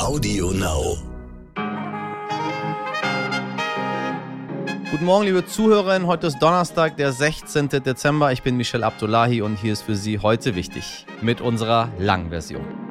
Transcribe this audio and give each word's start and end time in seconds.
Audio 0.00 0.50
Now. 0.52 0.96
Guten 4.90 5.04
Morgen, 5.04 5.26
liebe 5.26 5.44
Zuhörerinnen. 5.44 6.08
Heute 6.08 6.28
ist 6.28 6.38
Donnerstag, 6.38 6.96
der 6.96 7.12
16. 7.12 7.68
Dezember. 7.68 8.32
Ich 8.32 8.42
bin 8.42 8.56
Michel 8.56 8.82
Abdullahi 8.82 9.42
und 9.42 9.56
hier 9.56 9.74
ist 9.74 9.82
für 9.82 9.96
Sie 9.96 10.18
heute 10.18 10.54
wichtig 10.54 11.04
mit 11.20 11.42
unserer 11.42 11.90
Langversion. 11.98 12.89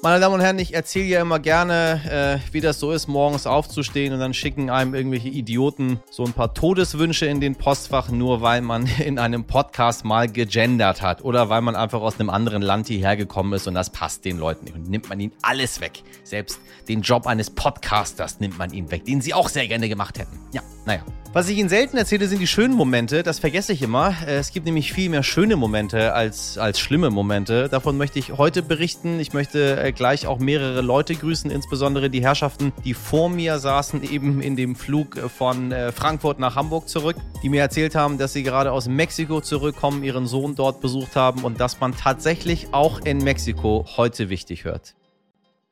Meine 0.00 0.20
Damen 0.20 0.36
und 0.36 0.40
Herren, 0.40 0.60
ich 0.60 0.74
erzähle 0.74 1.06
ja 1.06 1.20
immer 1.20 1.40
gerne, 1.40 2.40
äh, 2.40 2.52
wie 2.52 2.60
das 2.60 2.78
so 2.78 2.92
ist, 2.92 3.08
morgens 3.08 3.48
aufzustehen 3.48 4.14
und 4.14 4.20
dann 4.20 4.32
schicken 4.32 4.70
einem 4.70 4.94
irgendwelche 4.94 5.26
Idioten 5.26 5.98
so 6.08 6.24
ein 6.24 6.32
paar 6.32 6.54
Todeswünsche 6.54 7.26
in 7.26 7.40
den 7.40 7.56
Postfach, 7.56 8.08
nur 8.08 8.40
weil 8.40 8.60
man 8.60 8.86
in 9.04 9.18
einem 9.18 9.42
Podcast 9.42 10.04
mal 10.04 10.28
gegendert 10.28 11.02
hat 11.02 11.24
oder 11.24 11.48
weil 11.48 11.62
man 11.62 11.74
einfach 11.74 12.00
aus 12.00 12.20
einem 12.20 12.30
anderen 12.30 12.62
Land 12.62 12.86
hierher 12.86 13.16
gekommen 13.16 13.52
ist 13.54 13.66
und 13.66 13.74
das 13.74 13.90
passt 13.90 14.24
den 14.24 14.38
Leuten 14.38 14.66
nicht. 14.66 14.76
Und 14.76 14.88
nimmt 14.88 15.08
man 15.08 15.18
ihnen 15.18 15.32
alles 15.42 15.80
weg. 15.80 16.04
Selbst 16.22 16.60
den 16.86 17.02
Job 17.02 17.26
eines 17.26 17.50
Podcasters 17.50 18.38
nimmt 18.38 18.56
man 18.56 18.72
ihnen 18.72 18.92
weg, 18.92 19.04
den 19.04 19.20
sie 19.20 19.34
auch 19.34 19.48
sehr 19.48 19.66
gerne 19.66 19.88
gemacht 19.88 20.20
hätten. 20.20 20.38
Ja, 20.52 20.62
naja. 20.86 21.02
Was 21.34 21.46
ich 21.50 21.58
Ihnen 21.58 21.68
selten 21.68 21.98
erzähle, 21.98 22.26
sind 22.26 22.40
die 22.40 22.46
schönen 22.46 22.74
Momente. 22.74 23.22
Das 23.22 23.38
vergesse 23.38 23.74
ich 23.74 23.82
immer. 23.82 24.16
Äh, 24.26 24.36
es 24.36 24.50
gibt 24.50 24.64
nämlich 24.64 24.94
viel 24.94 25.10
mehr 25.10 25.22
schöne 25.22 25.56
Momente 25.56 26.14
als, 26.14 26.56
als 26.56 26.80
schlimme 26.80 27.10
Momente. 27.10 27.68
Davon 27.68 27.98
möchte 27.98 28.18
ich 28.18 28.38
heute 28.38 28.62
berichten. 28.62 29.20
Ich 29.20 29.34
möchte 29.34 29.78
äh, 29.78 29.92
gleich 29.92 30.26
auch 30.26 30.38
mehrere 30.38 30.80
Leute 30.80 31.14
grüßen, 31.14 31.50
insbesondere 31.50 32.08
die 32.08 32.22
Herrschaften, 32.22 32.72
die 32.82 32.94
vor 32.94 33.28
mir 33.28 33.58
saßen, 33.58 34.02
eben 34.10 34.40
in 34.40 34.56
dem 34.56 34.74
Flug 34.74 35.18
von 35.18 35.70
äh, 35.70 35.92
Frankfurt 35.92 36.38
nach 36.38 36.56
Hamburg 36.56 36.88
zurück, 36.88 37.16
die 37.42 37.50
mir 37.50 37.60
erzählt 37.60 37.94
haben, 37.94 38.16
dass 38.16 38.32
sie 38.32 38.42
gerade 38.42 38.72
aus 38.72 38.88
Mexiko 38.88 39.42
zurückkommen, 39.42 40.04
ihren 40.04 40.26
Sohn 40.26 40.54
dort 40.54 40.80
besucht 40.80 41.14
haben 41.14 41.44
und 41.44 41.60
dass 41.60 41.78
man 41.78 41.94
tatsächlich 41.94 42.72
auch 42.72 43.00
in 43.00 43.18
Mexiko 43.18 43.84
heute 43.98 44.30
wichtig 44.30 44.64
hört. 44.64 44.94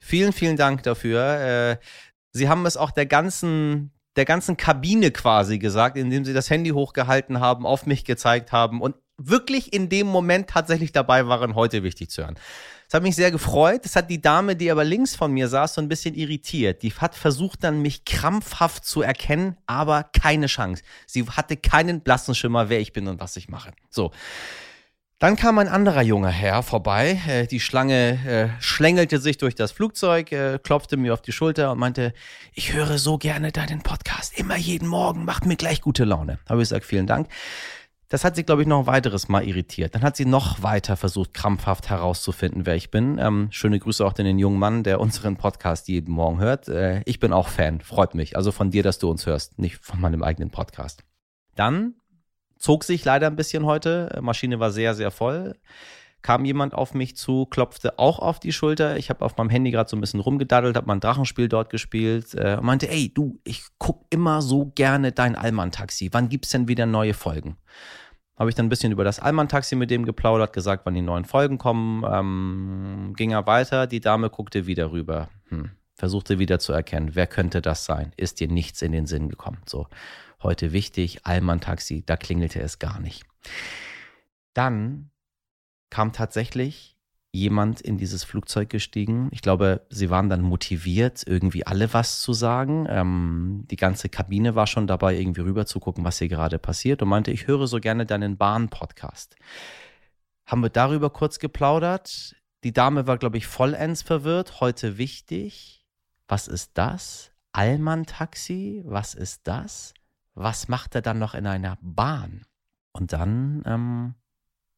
Vielen, 0.01 0.35
vielen 0.35 0.59
Dank 0.59 0.83
dafür. 0.83 1.79
Sie 2.31 2.49
haben 2.49 2.67
es 2.67 2.77
auch 2.77 2.91
der 2.91 3.07
ganzen 3.07 3.91
der 4.17 4.25
ganzen 4.25 4.57
Kabine 4.57 5.11
quasi 5.11 5.59
gesagt, 5.59 5.97
indem 5.97 6.25
sie 6.25 6.33
das 6.33 6.51
Handy 6.51 6.71
hochgehalten 6.71 7.41
haben, 7.41 7.67
auf 7.67 7.87
mich 7.87 8.05
gezeigt 8.05 8.53
haben 8.53 8.81
und 8.81 8.97
wirklich 9.19 9.73
in 9.73 9.89
dem 9.89 10.07
Moment 10.07 10.49
tatsächlich 10.49 10.93
dabei 10.93 11.27
waren, 11.27 11.55
heute 11.55 11.83
wichtig 11.83 12.11
zu 12.11 12.23
hören. 12.23 12.37
Das 12.87 12.95
hat 12.95 13.03
mich 13.03 13.17
sehr 13.17 13.31
gefreut. 13.31 13.85
Das 13.85 13.97
hat 13.97 14.11
die 14.11 14.21
Dame, 14.21 14.55
die 14.55 14.71
aber 14.71 14.85
links 14.85 15.17
von 15.17 15.33
mir 15.33 15.49
saß, 15.49 15.75
so 15.75 15.81
ein 15.81 15.89
bisschen 15.89 16.15
irritiert. 16.15 16.83
Die 16.83 16.93
hat 16.93 17.15
versucht 17.15 17.65
dann, 17.65 17.83
mich 17.83 18.05
krampfhaft 18.05 18.85
zu 18.85 19.03
erkennen, 19.03 19.57
aber 19.67 20.05
keine 20.05 20.47
Chance. 20.47 20.83
Sie 21.07 21.27
hatte 21.27 21.57
keinen 21.57 22.01
blassen 22.03 22.35
Schimmer, 22.35 22.69
wer 22.69 22.81
ich 22.81 22.93
bin 22.93 23.09
und 23.09 23.21
was 23.21 23.37
ich 23.37 23.49
mache. 23.49 23.73
So. 23.91 24.13
Dann 25.19 25.37
kam 25.37 25.59
ein 25.59 25.69
anderer 25.69 26.03
junger 26.03 26.29
Herr 26.29 26.63
vorbei. 26.63 27.19
Äh, 27.27 27.47
die 27.47 27.59
Schlange 27.59 28.19
äh, 28.27 28.49
schlängelte 28.63 29.19
sich 29.19 29.39
durch 29.39 29.55
das 29.55 29.73
Flugzeug, 29.73 30.31
äh, 30.31 30.59
klopfte 30.63 30.99
mir 30.99 31.15
auf 31.15 31.23
die 31.23 31.33
Schulter 31.33 31.73
und 31.73 31.79
meinte, 31.79 32.13
ich 32.53 32.75
höre 32.75 32.99
so 32.99 33.17
gerne 33.17 33.51
deinen 33.51 33.81
Podcast. 33.81 34.39
Immer 34.39 34.57
jeden 34.57 34.87
Morgen, 34.87 35.25
macht 35.25 35.47
mir 35.47 35.57
gleich 35.57 35.81
gute 35.81 36.05
Laune. 36.05 36.39
Habe 36.47 36.61
ich 36.61 36.69
gesagt, 36.69 36.85
vielen 36.85 37.07
Dank. 37.07 37.29
Das 38.11 38.25
hat 38.25 38.37
sie, 38.37 38.45
glaube 38.45 38.61
ich, 38.61 38.69
noch 38.69 38.81
ein 38.81 38.87
weiteres 38.87 39.29
Mal 39.29 39.45
irritiert. 39.49 39.95
Dann 39.95 40.03
hat 40.03 40.19
sie 40.19 40.27
noch 40.27 40.63
weiter 40.63 40.99
versucht, 40.99 41.33
krampfhaft 41.33 41.89
herauszufinden, 41.89 42.67
wer 42.67 42.77
ich 42.77 42.91
bin. 42.91 43.19
Ähm, 43.19 43.49
schöne 43.51 43.79
Grüße 43.79 44.05
auch 44.05 44.13
an 44.19 44.27
den 44.27 44.39
jungen 44.39 44.59
Mann, 44.59 44.83
der 44.83 45.01
unseren 45.01 45.37
Podcast 45.39 45.89
jeden 45.89 46.13
Morgen 46.13 46.41
hört. 46.41 46.69
Äh, 46.69 47.01
ich 47.07 47.21
bin 47.21 47.33
auch 47.33 47.49
Fan, 47.49 47.81
freut 47.81 48.15
mich. 48.15 48.37
Also 48.37 48.53
von 48.53 48.71
dir, 48.71 48.83
dass 48.83 48.99
du 48.99 49.11
uns 49.11 49.25
hörst, 49.25 49.59
nicht 49.59 49.79
von 49.79 49.99
meinem 49.99 50.23
eigenen 50.23 50.51
Podcast. 50.51 51.05
Dann 51.55 51.95
Zog 52.67 52.83
sich 52.83 53.05
leider 53.05 53.29
ein 53.29 53.37
bisschen 53.37 53.65
heute. 53.65 54.19
Maschine 54.23 54.59
war 54.59 54.73
sehr, 54.73 54.97
sehr 54.97 55.13
voll. 55.13 55.55
Kam 56.21 56.45
jemand 56.45 56.75
auf 56.75 56.95
mich 56.95 57.17
zu, 57.17 57.47
klopfte 57.47 58.01
auch 58.01 58.19
auf 58.19 58.41
die 58.41 58.53
Schulter. 58.53 58.97
Ich 58.97 59.09
habe 59.09 59.25
auf 59.25 59.37
meinem 59.37 59.51
Handy 59.51 59.71
gerade 59.71 59.89
so 59.89 59.97
ein 59.97 60.01
bisschen 60.01 60.19
rumgedaddelt, 60.19 60.75
habe 60.75 60.89
mein 60.89 60.99
Drachenspiel 60.99 61.49
dort 61.49 61.71
gespielt 61.71 62.35
äh, 62.35 62.57
und 62.57 62.65
meinte, 62.65 62.91
ey, 62.91 63.15
du, 63.15 63.39
ich 63.45 63.63
guck 63.79 64.05
immer 64.11 64.43
so 64.43 64.73
gerne 64.75 65.13
dein 65.13 65.37
Allmann-Taxi. 65.37 66.09
Wann 66.11 66.29
gibt's 66.29 66.51
denn 66.51 66.67
wieder 66.67 66.87
neue 66.87 67.15
Folgen? 67.15 67.57
Habe 68.37 68.51
ich 68.51 68.57
dann 68.57 68.67
ein 68.67 68.71
bisschen 68.71 68.91
über 68.91 69.05
das 69.05 69.21
Allmann-Taxi 69.21 69.77
mit 69.77 69.93
dem 69.93 70.05
geplaudert, 70.05 70.53
gesagt, 70.53 70.87
wann 70.87 70.95
die 70.95 71.03
neuen 71.03 71.25
Folgen 71.25 71.59
kommen. 71.59 72.03
Ähm, 72.05 73.15
ging 73.17 73.31
er 73.31 73.47
weiter, 73.47 73.87
die 73.87 74.01
Dame 74.01 74.29
guckte 74.29 74.67
wieder 74.67 74.91
rüber. 74.91 75.29
Hm. 75.51 75.71
Versuchte 75.95 76.41
wieder 76.41 76.59
zu 76.59 76.73
erkennen, 76.73 77.15
wer 77.15 77.29
könnte 77.29 77.63
das 77.63 77.85
sein? 77.85 78.13
Ist 78.17 78.41
dir 78.41 78.49
nichts 78.49 78.83
in 78.83 78.91
den 78.91 79.07
Sinn 79.07 79.29
gekommen? 79.29 79.59
So 79.67 79.87
heute 80.47 80.73
wichtig, 80.73 81.27
Allmann 81.27 81.61
Taxi, 81.61 82.03
da 82.07 82.17
klingelte 82.17 82.61
es 82.61 82.79
gar 82.79 83.01
nicht. 83.01 83.25
Dann 84.55 85.11
kam 85.91 86.13
tatsächlich 86.13 86.97
jemand 87.33 87.81
in 87.81 87.99
dieses 87.99 88.25
Flugzeug 88.25 88.71
gestiegen. 88.71 89.29
Ich 89.31 89.43
glaube, 89.43 89.87
sie 89.91 90.09
waren 90.09 90.29
dann 90.29 90.41
motiviert, 90.41 91.23
irgendwie 91.27 91.67
alle 91.67 91.93
was 91.93 92.21
zu 92.21 92.33
sagen. 92.33 92.87
Ähm, 92.89 93.65
die 93.71 93.77
ganze 93.77 94.09
Kabine 94.09 94.55
war 94.55 94.67
schon 94.67 94.87
dabei, 94.87 95.19
irgendwie 95.19 95.43
rüber 95.43 95.67
zu 95.67 95.79
gucken, 95.79 96.05
was 96.05 96.19
hier 96.19 96.29
gerade 96.29 96.59
passiert 96.59 97.03
und 97.03 97.09
meinte, 97.09 97.31
ich 97.31 97.47
höre 97.47 97.67
so 97.67 97.79
gerne 97.79 98.07
deinen 98.07 98.37
Bahn-Podcast. 98.39 99.37
Haben 100.47 100.63
wir 100.63 100.71
darüber 100.71 101.11
kurz 101.11 101.39
geplaudert. 101.39 102.37
Die 102.65 102.73
Dame 102.73 103.07
war, 103.07 103.19
glaube 103.19 103.37
ich, 103.37 103.47
vollends 103.47 104.03
verwirrt. 104.03 104.61
Heute 104.61 104.97
wichtig. 104.97 105.85
Was 106.29 106.49
ist 106.49 106.73
das? 106.75 107.33
Allmann-Taxi? 107.53 108.83
Was 108.87 109.15
ist 109.15 109.43
das? 109.45 109.93
Was 110.37 110.69
macht 110.69 110.95
er 110.95 111.03
dann 111.03 111.19
noch 111.19 111.35
in 111.35 111.47
einer 111.47 111.79
Bahn? 111.81 112.47
Und 112.93 113.13
dann 113.13 113.63
ähm, 113.67 114.15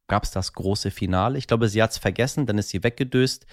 gab 0.07 0.23
es 0.23 0.31
das 0.31 0.53
große 0.53 0.89
Finale. 0.89 1.37
Ich 1.37 1.47
glaube, 1.47 1.69
sie 1.69 1.83
hat 1.83 1.91
es 1.91 1.97
vergessen, 1.97 2.45
dann 2.45 2.57
ist 2.57 2.69
sie 2.69 2.83
weggedöst. 2.83 3.45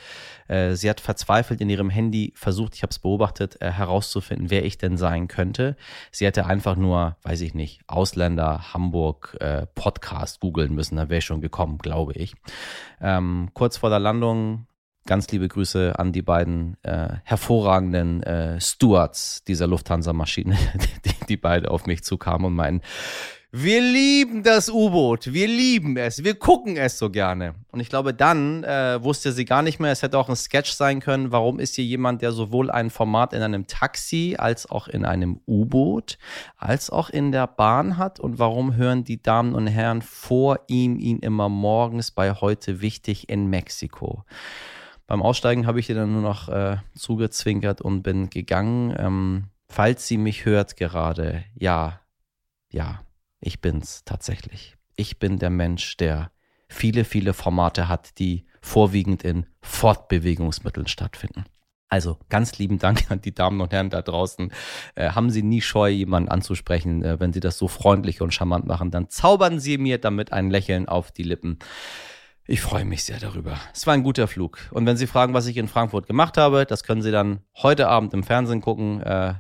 Äh, 0.49 0.75
sie 0.75 0.89
hat 0.89 1.01
verzweifelt 1.01 1.61
in 1.61 1.69
ihrem 1.69 1.91
Handy 1.91 2.33
versucht, 2.35 2.75
ich 2.75 2.83
habe 2.83 2.91
es 2.91 2.99
beobachtet, 2.99 3.61
äh, 3.61 3.71
herauszufinden, 3.71 4.51
wer 4.51 4.65
ich 4.65 4.79
denn 4.79 4.97
sein 4.97 5.29
könnte. 5.29 5.77
Sie 6.11 6.25
hätte 6.25 6.47
einfach 6.47 6.77
nur, 6.77 7.17
weiß 7.23 7.43
ich 7.43 7.55
nicht, 7.55 7.83
Ausländer, 7.87 8.73
Hamburg, 8.73 9.37
äh, 9.41 9.67
Podcast 9.75 10.41
googeln 10.41 10.75
müssen, 10.75 10.97
da 10.97 11.09
wäre 11.09 11.19
ich 11.19 11.25
schon 11.25 11.41
gekommen, 11.41 11.79
glaube 11.79 12.15
ich. 12.15 12.35
Ähm, 13.01 13.51
kurz 13.53 13.77
vor 13.77 13.91
der 13.91 14.01
Landung 14.01 14.67
ganz 15.07 15.29
liebe 15.31 15.49
Grüße 15.49 15.99
an 15.99 16.13
die 16.13 16.23
beiden 16.23 16.77
äh, 16.83 17.09
hervorragenden 17.25 18.23
äh, 18.23 18.61
Stewards 18.61 19.45
dieser 19.45 19.67
Lufthansa-Maschine, 19.67 20.57
die, 21.05 21.27
die 21.29 21.37
beide 21.37 21.71
auf 21.71 21.87
mich 21.87 22.05
zukamen 22.05 22.47
und 22.47 22.55
meinen, 22.55 22.83
wir 23.53 23.81
lieben 23.81 24.43
das 24.43 24.69
U-Boot, 24.69 25.33
wir 25.33 25.47
lieben 25.47 25.97
es, 25.97 26.23
wir 26.23 26.35
gucken 26.35 26.77
es 26.77 26.99
so 26.99 27.09
gerne. 27.09 27.55
Und 27.71 27.81
ich 27.81 27.89
glaube, 27.89 28.13
dann 28.13 28.65
äh, 28.65 29.03
wusste 29.03 29.33
sie 29.33 29.47
gar 29.47 29.63
nicht 29.63 29.81
mehr, 29.81 29.93
es 29.93 30.03
hätte 30.03 30.19
auch 30.19 30.29
ein 30.29 30.37
Sketch 30.37 30.73
sein 30.73 31.01
können, 31.01 31.33
warum 31.33 31.59
ist 31.59 31.77
hier 31.77 31.85
jemand, 31.85 32.21
der 32.21 32.33
sowohl 32.33 32.71
ein 32.71 32.91
Format 32.91 33.33
in 33.33 33.41
einem 33.41 33.67
Taxi 33.67 34.35
als 34.37 34.69
auch 34.69 34.89
in 34.89 35.07
einem 35.07 35.41
U-Boot, 35.47 36.19
als 36.59 36.91
auch 36.91 37.09
in 37.09 37.33
der 37.33 37.47
Bahn 37.47 37.97
hat 37.97 38.21
und 38.21 38.39
warum 38.39 38.75
hören 38.75 39.05
die 39.05 39.23
Damen 39.23 39.55
und 39.55 39.69
Herren 39.69 40.03
vor 40.03 40.61
ihm 40.67 40.99
ihn 40.99 41.21
immer 41.21 41.49
morgens 41.49 42.11
bei 42.11 42.33
heute 42.33 42.83
wichtig 42.83 43.31
in 43.31 43.47
Mexiko. 43.47 44.25
Beim 45.07 45.23
Aussteigen 45.23 45.67
habe 45.67 45.81
ich 45.81 45.89
ihr 45.89 45.95
dann 45.95 46.13
nur 46.13 46.23
noch 46.23 46.49
äh, 46.49 46.79
zugezwinkert 46.95 47.81
und 47.81 48.03
bin 48.03 48.29
gegangen. 48.29 48.95
Ähm, 48.99 49.45
falls 49.69 50.09
sie 50.09 50.19
mich 50.19 50.45
hört 50.45 50.77
gerade, 50.77 51.45
ja, 51.55 52.01
ja, 52.71 53.03
ich 53.41 53.61
bin's 53.61 54.05
tatsächlich. 54.05 54.77
Ich 54.97 55.19
bin 55.19 55.39
der 55.39 55.51
Mensch, 55.51 55.97
der 55.97 56.33
viele, 56.69 57.05
viele 57.05 57.35
Formate 57.35 57.89
hat, 57.89 58.19
die 58.19 58.47
vorwiegend 58.61 59.23
in 59.23 59.47
Fortbewegungsmitteln 59.63 60.89
stattfinden. 60.89 61.45
Also 61.89 62.19
ganz 62.29 62.59
lieben 62.59 62.79
Dank 62.79 63.09
an 63.11 63.21
die 63.21 63.35
Damen 63.35 63.61
und 63.61 63.73
Herren 63.73 63.91
da 63.91 64.03
draußen. 64.03 64.53
Äh, 64.97 65.11
haben 65.11 65.31
Sie 65.31 65.43
nie 65.43 65.61
scheu, 65.61 65.89
jemanden 65.89 66.31
anzusprechen. 66.31 67.05
Äh, 67.05 67.21
wenn 67.21 67.33
Sie 67.33 67.41
das 67.41 67.59
so 67.59 67.69
freundlich 67.69 68.21
und 68.21 68.35
charmant 68.35 68.67
machen, 68.67 68.91
dann 68.91 69.09
zaubern 69.09 69.61
Sie 69.61 69.79
mir 69.79 69.99
damit 69.99 70.33
ein 70.33 70.51
Lächeln 70.51 70.89
auf 70.89 71.13
die 71.13 71.23
Lippen. 71.23 71.61
Ich 72.49 72.61
freue 72.61 72.85
mich 72.85 73.03
sehr 73.03 73.19
darüber. 73.19 73.59
Es 73.75 73.89
war 73.89 73.95
ein 73.95 74.05
guter 74.05 74.29
Flug. 74.29 74.59
Und 74.71 74.87
wenn 74.87 74.97
Sie 74.97 75.09
fragen, 75.09 75.35
was 75.35 75.47
ich 75.47 75.57
in 75.57 75.67
Frankfurt 75.67 76.07
gemacht 76.07 76.37
habe, 76.37 76.65
das 76.65 76.85
können 76.85 77.03
Sie 77.03 77.11
dann 77.11 77.41
heute 77.57 77.89
Abend 77.89 78.15
im 78.15 78.23
Fernsehen 78.23 78.61
gucken. 78.61 79.03
Äh, 79.03 79.35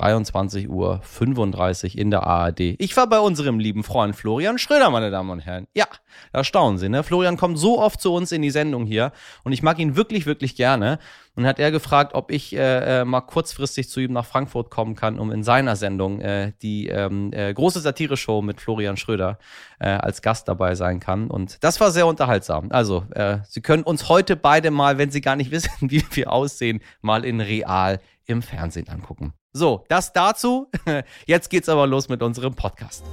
23 0.00 0.70
Uhr 0.70 1.00
35 1.02 1.98
in 1.98 2.10
der 2.10 2.22
ARD. 2.22 2.60
Ich 2.78 2.96
war 2.96 3.06
bei 3.06 3.20
unserem 3.20 3.58
lieben 3.58 3.84
Freund 3.84 4.16
Florian 4.16 4.58
Schröder, 4.58 4.88
meine 4.90 5.10
Damen 5.10 5.30
und 5.30 5.40
Herren. 5.40 5.66
Ja, 5.74 5.86
da 6.32 6.42
staunen 6.42 6.78
Sie, 6.78 6.88
ne? 6.88 7.02
Florian 7.02 7.36
kommt 7.36 7.58
so 7.58 7.78
oft 7.78 8.00
zu 8.00 8.14
uns 8.14 8.32
in 8.32 8.40
die 8.40 8.50
Sendung 8.50 8.86
hier 8.86 9.12
und 9.44 9.52
ich 9.52 9.62
mag 9.62 9.78
ihn 9.78 9.96
wirklich, 9.96 10.24
wirklich 10.24 10.56
gerne. 10.56 10.98
Und 11.36 11.46
hat 11.46 11.60
er 11.60 11.70
gefragt, 11.70 12.14
ob 12.14 12.32
ich 12.32 12.54
äh, 12.54 13.00
äh, 13.00 13.04
mal 13.04 13.20
kurzfristig 13.20 13.88
zu 13.88 14.00
ihm 14.00 14.12
nach 14.12 14.26
Frankfurt 14.26 14.68
kommen 14.68 14.96
kann, 14.96 15.18
um 15.18 15.30
in 15.30 15.44
seiner 15.44 15.76
Sendung 15.76 16.20
äh, 16.20 16.52
die 16.60 16.88
ähm, 16.88 17.32
äh, 17.32 17.54
große 17.54 17.80
Satire-Show 17.80 18.42
mit 18.42 18.60
Florian 18.60 18.96
Schröder 18.96 19.38
äh, 19.78 19.88
als 19.90 20.22
Gast 20.22 20.48
dabei 20.48 20.74
sein 20.74 20.98
kann. 20.98 21.30
Und 21.30 21.62
das 21.62 21.80
war 21.80 21.92
sehr 21.92 22.06
unterhaltsam. 22.08 22.66
Also, 22.70 23.04
äh, 23.14 23.38
Sie 23.48 23.62
können 23.62 23.84
uns 23.84 24.08
heute 24.08 24.34
beide 24.34 24.70
mal, 24.70 24.98
wenn 24.98 25.10
Sie 25.10 25.20
gar 25.20 25.36
nicht 25.36 25.50
wissen, 25.52 25.70
wie 25.80 26.04
wir 26.10 26.32
aussehen, 26.32 26.80
mal 27.00 27.24
in 27.24 27.40
real 27.40 28.00
im 28.26 28.42
Fernsehen 28.42 28.88
angucken. 28.88 29.32
So, 29.52 29.84
das 29.88 30.12
dazu. 30.12 30.68
Jetzt 31.26 31.50
geht's 31.50 31.68
aber 31.68 31.86
los 31.86 32.08
mit 32.08 32.22
unserem 32.22 32.54
Podcast. 32.54 33.04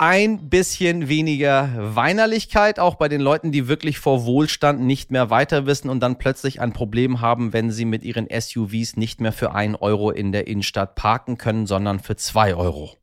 ein 0.00 0.48
bisschen 0.48 1.08
weniger 1.08 1.70
Weinerlichkeit, 1.76 2.78
auch 2.78 2.94
bei 2.94 3.08
den 3.08 3.20
Leuten, 3.20 3.50
die 3.50 3.66
wirklich 3.66 3.98
vor 3.98 4.24
Wohlstand 4.26 4.80
nicht 4.80 5.10
mehr 5.10 5.28
weiter 5.28 5.66
wissen 5.66 5.90
und 5.90 5.98
dann 6.00 6.18
plötzlich 6.18 6.60
ein 6.60 6.72
Problem 6.72 7.20
haben, 7.20 7.52
wenn 7.52 7.72
sie 7.72 7.84
mit 7.84 8.04
ihren 8.04 8.28
SUVs 8.30 8.96
nicht 8.96 9.20
mehr 9.20 9.32
für 9.32 9.56
ein 9.56 9.74
Euro 9.74 10.12
in 10.12 10.30
der 10.30 10.46
Innenstadt 10.46 10.94
parken 10.94 11.36
können, 11.36 11.66
sondern 11.66 11.98
für 11.98 12.14
zwei 12.14 12.54
Euro. 12.54 12.97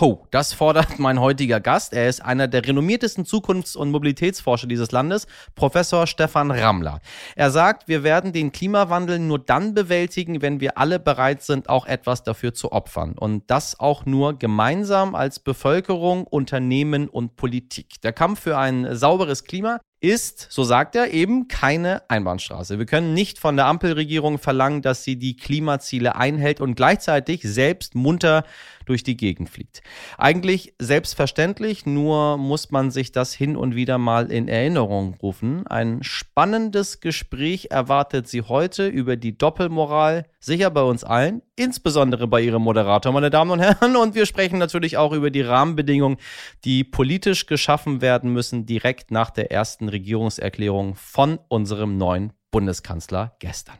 Ho, 0.00 0.28
das 0.30 0.52
fordert 0.52 1.00
mein 1.00 1.20
heutiger 1.20 1.58
Gast. 1.58 1.92
Er 1.92 2.08
ist 2.08 2.24
einer 2.24 2.46
der 2.46 2.64
renommiertesten 2.64 3.24
Zukunfts- 3.24 3.76
und 3.76 3.90
Mobilitätsforscher 3.90 4.68
dieses 4.68 4.92
Landes, 4.92 5.26
Professor 5.56 6.06
Stefan 6.06 6.52
Rammler. 6.52 7.00
Er 7.34 7.50
sagt, 7.50 7.88
wir 7.88 8.04
werden 8.04 8.32
den 8.32 8.52
Klimawandel 8.52 9.18
nur 9.18 9.40
dann 9.40 9.74
bewältigen, 9.74 10.40
wenn 10.40 10.60
wir 10.60 10.78
alle 10.78 11.00
bereit 11.00 11.42
sind, 11.42 11.68
auch 11.68 11.84
etwas 11.84 12.22
dafür 12.22 12.54
zu 12.54 12.70
opfern. 12.70 13.14
Und 13.18 13.50
das 13.50 13.80
auch 13.80 14.06
nur 14.06 14.38
gemeinsam 14.38 15.16
als 15.16 15.40
Bevölkerung, 15.40 16.28
Unternehmen 16.28 17.08
und 17.08 17.34
Politik. 17.34 18.00
Der 18.02 18.12
Kampf 18.12 18.42
für 18.42 18.56
ein 18.56 18.94
sauberes 18.94 19.42
Klima 19.42 19.80
ist, 20.00 20.46
so 20.50 20.62
sagt 20.62 20.94
er, 20.94 21.12
eben 21.12 21.48
keine 21.48 22.08
Einbahnstraße. 22.08 22.78
Wir 22.78 22.86
können 22.86 23.14
nicht 23.14 23.40
von 23.40 23.56
der 23.56 23.66
Ampelregierung 23.66 24.38
verlangen, 24.38 24.80
dass 24.80 25.02
sie 25.02 25.16
die 25.16 25.36
Klimaziele 25.36 26.14
einhält 26.14 26.60
und 26.60 26.76
gleichzeitig 26.76 27.42
selbst 27.42 27.96
munter 27.96 28.44
durch 28.88 29.02
die 29.02 29.16
Gegend 29.16 29.50
fliegt. 29.50 29.82
Eigentlich 30.16 30.74
selbstverständlich, 30.78 31.86
nur 31.86 32.36
muss 32.38 32.70
man 32.70 32.90
sich 32.90 33.12
das 33.12 33.34
hin 33.34 33.56
und 33.56 33.74
wieder 33.74 33.98
mal 33.98 34.30
in 34.30 34.48
Erinnerung 34.48 35.14
rufen. 35.22 35.66
Ein 35.66 36.02
spannendes 36.02 37.00
Gespräch 37.00 37.68
erwartet 37.70 38.28
Sie 38.28 38.42
heute 38.42 38.86
über 38.86 39.16
die 39.16 39.36
Doppelmoral, 39.36 40.26
sicher 40.40 40.70
bei 40.70 40.82
uns 40.82 41.04
allen, 41.04 41.42
insbesondere 41.56 42.26
bei 42.26 42.40
Ihrem 42.40 42.62
Moderator, 42.62 43.12
meine 43.12 43.30
Damen 43.30 43.50
und 43.50 43.60
Herren. 43.60 43.96
Und 43.96 44.14
wir 44.14 44.26
sprechen 44.26 44.58
natürlich 44.58 44.96
auch 44.96 45.12
über 45.12 45.30
die 45.30 45.42
Rahmenbedingungen, 45.42 46.18
die 46.64 46.84
politisch 46.84 47.46
geschaffen 47.46 48.00
werden 48.00 48.32
müssen, 48.32 48.66
direkt 48.66 49.10
nach 49.10 49.30
der 49.30 49.52
ersten 49.52 49.88
Regierungserklärung 49.88 50.94
von 50.94 51.38
unserem 51.48 51.96
neuen 51.96 52.32
Bundeskanzler 52.50 53.36
gestern. 53.38 53.76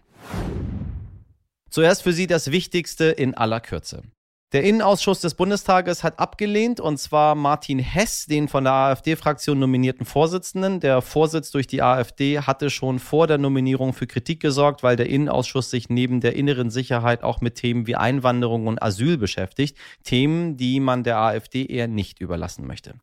Zuerst 1.70 2.02
für 2.02 2.12
Sie 2.12 2.26
das 2.26 2.50
Wichtigste 2.50 3.04
in 3.04 3.34
aller 3.34 3.60
Kürze. 3.60 4.02
Der 4.52 4.64
Innenausschuss 4.64 5.20
des 5.20 5.34
Bundestages 5.34 6.02
hat 6.02 6.18
abgelehnt, 6.18 6.80
und 6.80 6.96
zwar 6.96 7.34
Martin 7.34 7.78
Hess, 7.78 8.24
den 8.24 8.48
von 8.48 8.64
der 8.64 8.72
AfD-Fraktion 8.72 9.58
nominierten 9.58 10.06
Vorsitzenden. 10.06 10.80
Der 10.80 11.02
Vorsitz 11.02 11.50
durch 11.50 11.66
die 11.66 11.82
AfD 11.82 12.40
hatte 12.40 12.70
schon 12.70 12.98
vor 12.98 13.26
der 13.26 13.36
Nominierung 13.36 13.92
für 13.92 14.06
Kritik 14.06 14.40
gesorgt, 14.40 14.82
weil 14.82 14.96
der 14.96 15.10
Innenausschuss 15.10 15.68
sich 15.68 15.90
neben 15.90 16.22
der 16.22 16.34
inneren 16.34 16.70
Sicherheit 16.70 17.24
auch 17.24 17.42
mit 17.42 17.56
Themen 17.56 17.86
wie 17.86 17.96
Einwanderung 17.96 18.68
und 18.68 18.82
Asyl 18.82 19.18
beschäftigt. 19.18 19.76
Themen, 20.02 20.56
die 20.56 20.80
man 20.80 21.04
der 21.04 21.18
AfD 21.18 21.66
eher 21.66 21.86
nicht 21.86 22.18
überlassen 22.18 22.66
möchte. 22.66 22.94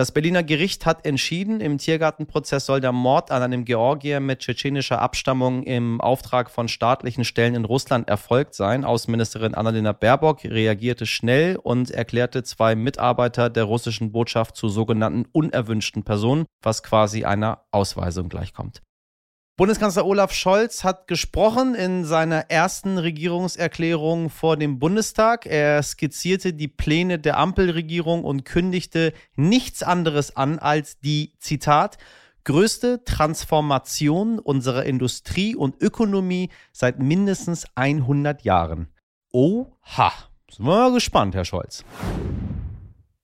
Das 0.00 0.12
Berliner 0.12 0.42
Gericht 0.42 0.86
hat 0.86 1.04
entschieden, 1.04 1.60
im 1.60 1.76
Tiergartenprozess 1.76 2.64
soll 2.64 2.80
der 2.80 2.90
Mord 2.90 3.30
an 3.30 3.42
einem 3.42 3.66
Georgier 3.66 4.20
mit 4.20 4.38
tschetschenischer 4.38 5.02
Abstammung 5.02 5.62
im 5.62 6.00
Auftrag 6.00 6.50
von 6.50 6.68
staatlichen 6.68 7.22
Stellen 7.22 7.54
in 7.54 7.66
Russland 7.66 8.08
erfolgt 8.08 8.54
sein. 8.54 8.86
Außenministerin 8.86 9.54
Annalena 9.54 9.92
Baerbock 9.92 10.42
reagierte 10.44 11.04
schnell 11.04 11.56
und 11.56 11.90
erklärte 11.90 12.42
zwei 12.44 12.76
Mitarbeiter 12.76 13.50
der 13.50 13.64
russischen 13.64 14.10
Botschaft 14.10 14.56
zu 14.56 14.70
sogenannten 14.70 15.26
unerwünschten 15.32 16.02
Personen, 16.02 16.46
was 16.62 16.82
quasi 16.82 17.26
einer 17.26 17.66
Ausweisung 17.70 18.30
gleichkommt. 18.30 18.80
Bundeskanzler 19.60 20.06
Olaf 20.06 20.32
Scholz 20.32 20.84
hat 20.84 21.06
gesprochen 21.06 21.74
in 21.74 22.06
seiner 22.06 22.50
ersten 22.50 22.96
Regierungserklärung 22.96 24.30
vor 24.30 24.56
dem 24.56 24.78
Bundestag. 24.78 25.44
Er 25.44 25.82
skizzierte 25.82 26.54
die 26.54 26.66
Pläne 26.66 27.18
der 27.18 27.36
Ampelregierung 27.36 28.24
und 28.24 28.46
kündigte 28.46 29.12
nichts 29.36 29.82
anderes 29.82 30.34
an 30.34 30.58
als 30.58 30.98
die, 31.00 31.34
Zitat, 31.40 31.98
größte 32.44 33.04
Transformation 33.04 34.38
unserer 34.38 34.86
Industrie 34.86 35.54
und 35.54 35.78
Ökonomie 35.82 36.48
seit 36.72 36.98
mindestens 36.98 37.66
100 37.74 38.40
Jahren. 38.44 38.88
Oha, 39.30 40.10
sind 40.50 40.64
wir 40.64 40.74
mal 40.74 40.92
gespannt, 40.94 41.34
Herr 41.34 41.44
Scholz. 41.44 41.84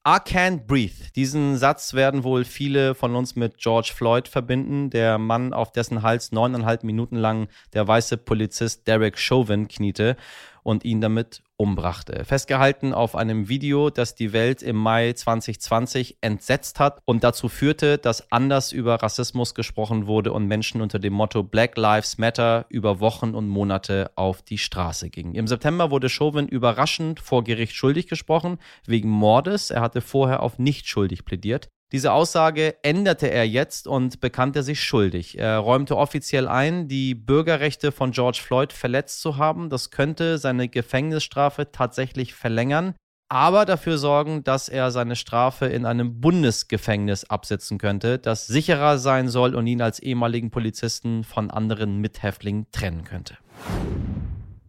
I 0.08 0.20
can't 0.20 0.68
breathe. 0.68 1.10
Diesen 1.16 1.56
Satz 1.56 1.92
werden 1.92 2.22
wohl 2.22 2.44
viele 2.44 2.94
von 2.94 3.16
uns 3.16 3.34
mit 3.34 3.58
George 3.58 3.90
Floyd 3.92 4.28
verbinden, 4.28 4.88
der 4.88 5.18
Mann, 5.18 5.52
auf 5.52 5.72
dessen 5.72 6.02
Hals 6.02 6.30
neuneinhalb 6.30 6.84
Minuten 6.84 7.16
lang 7.16 7.48
der 7.72 7.88
weiße 7.88 8.16
Polizist 8.16 8.86
Derek 8.86 9.18
Chauvin 9.18 9.66
kniete 9.66 10.16
und 10.66 10.84
ihn 10.84 11.00
damit 11.00 11.44
umbrachte. 11.56 12.24
Festgehalten 12.24 12.92
auf 12.92 13.14
einem 13.14 13.48
Video, 13.48 13.88
das 13.88 14.16
die 14.16 14.32
Welt 14.32 14.62
im 14.62 14.74
Mai 14.74 15.12
2020 15.12 16.18
entsetzt 16.20 16.80
hat 16.80 16.98
und 17.04 17.22
dazu 17.22 17.48
führte, 17.48 17.98
dass 17.98 18.32
anders 18.32 18.72
über 18.72 18.96
Rassismus 18.96 19.54
gesprochen 19.54 20.08
wurde 20.08 20.32
und 20.32 20.46
Menschen 20.48 20.80
unter 20.80 20.98
dem 20.98 21.12
Motto 21.12 21.44
Black 21.44 21.76
Lives 21.76 22.18
Matter 22.18 22.66
über 22.68 22.98
Wochen 22.98 23.36
und 23.36 23.48
Monate 23.48 24.10
auf 24.16 24.42
die 24.42 24.58
Straße 24.58 25.08
gingen. 25.08 25.36
Im 25.36 25.46
September 25.46 25.92
wurde 25.92 26.08
Chauvin 26.08 26.48
überraschend 26.48 27.20
vor 27.20 27.44
Gericht 27.44 27.76
schuldig 27.76 28.08
gesprochen 28.08 28.58
wegen 28.86 29.08
Mordes. 29.08 29.70
Er 29.70 29.82
hatte 29.82 30.00
vorher 30.00 30.42
auf 30.42 30.58
nicht 30.58 30.88
schuldig 30.88 31.24
plädiert. 31.24 31.68
Diese 31.92 32.12
Aussage 32.12 32.74
änderte 32.82 33.30
er 33.30 33.46
jetzt 33.46 33.86
und 33.86 34.20
bekannte 34.20 34.64
sich 34.64 34.82
schuldig. 34.82 35.38
Er 35.38 35.58
räumte 35.58 35.96
offiziell 35.96 36.48
ein, 36.48 36.88
die 36.88 37.14
Bürgerrechte 37.14 37.92
von 37.92 38.10
George 38.10 38.40
Floyd 38.42 38.72
verletzt 38.72 39.20
zu 39.20 39.36
haben. 39.36 39.70
Das 39.70 39.92
könnte 39.92 40.38
seine 40.38 40.68
Gefängnisstrafe 40.68 41.70
tatsächlich 41.70 42.34
verlängern, 42.34 42.96
aber 43.28 43.64
dafür 43.66 43.98
sorgen, 43.98 44.42
dass 44.42 44.68
er 44.68 44.90
seine 44.90 45.14
Strafe 45.14 45.66
in 45.66 45.86
einem 45.86 46.20
Bundesgefängnis 46.20 47.24
absitzen 47.24 47.78
könnte, 47.78 48.18
das 48.18 48.48
sicherer 48.48 48.98
sein 48.98 49.28
soll 49.28 49.54
und 49.54 49.68
ihn 49.68 49.82
als 49.82 50.00
ehemaligen 50.00 50.50
Polizisten 50.50 51.22
von 51.22 51.52
anderen 51.52 51.98
Mithäftlingen 51.98 52.66
trennen 52.72 53.04
könnte. 53.04 53.36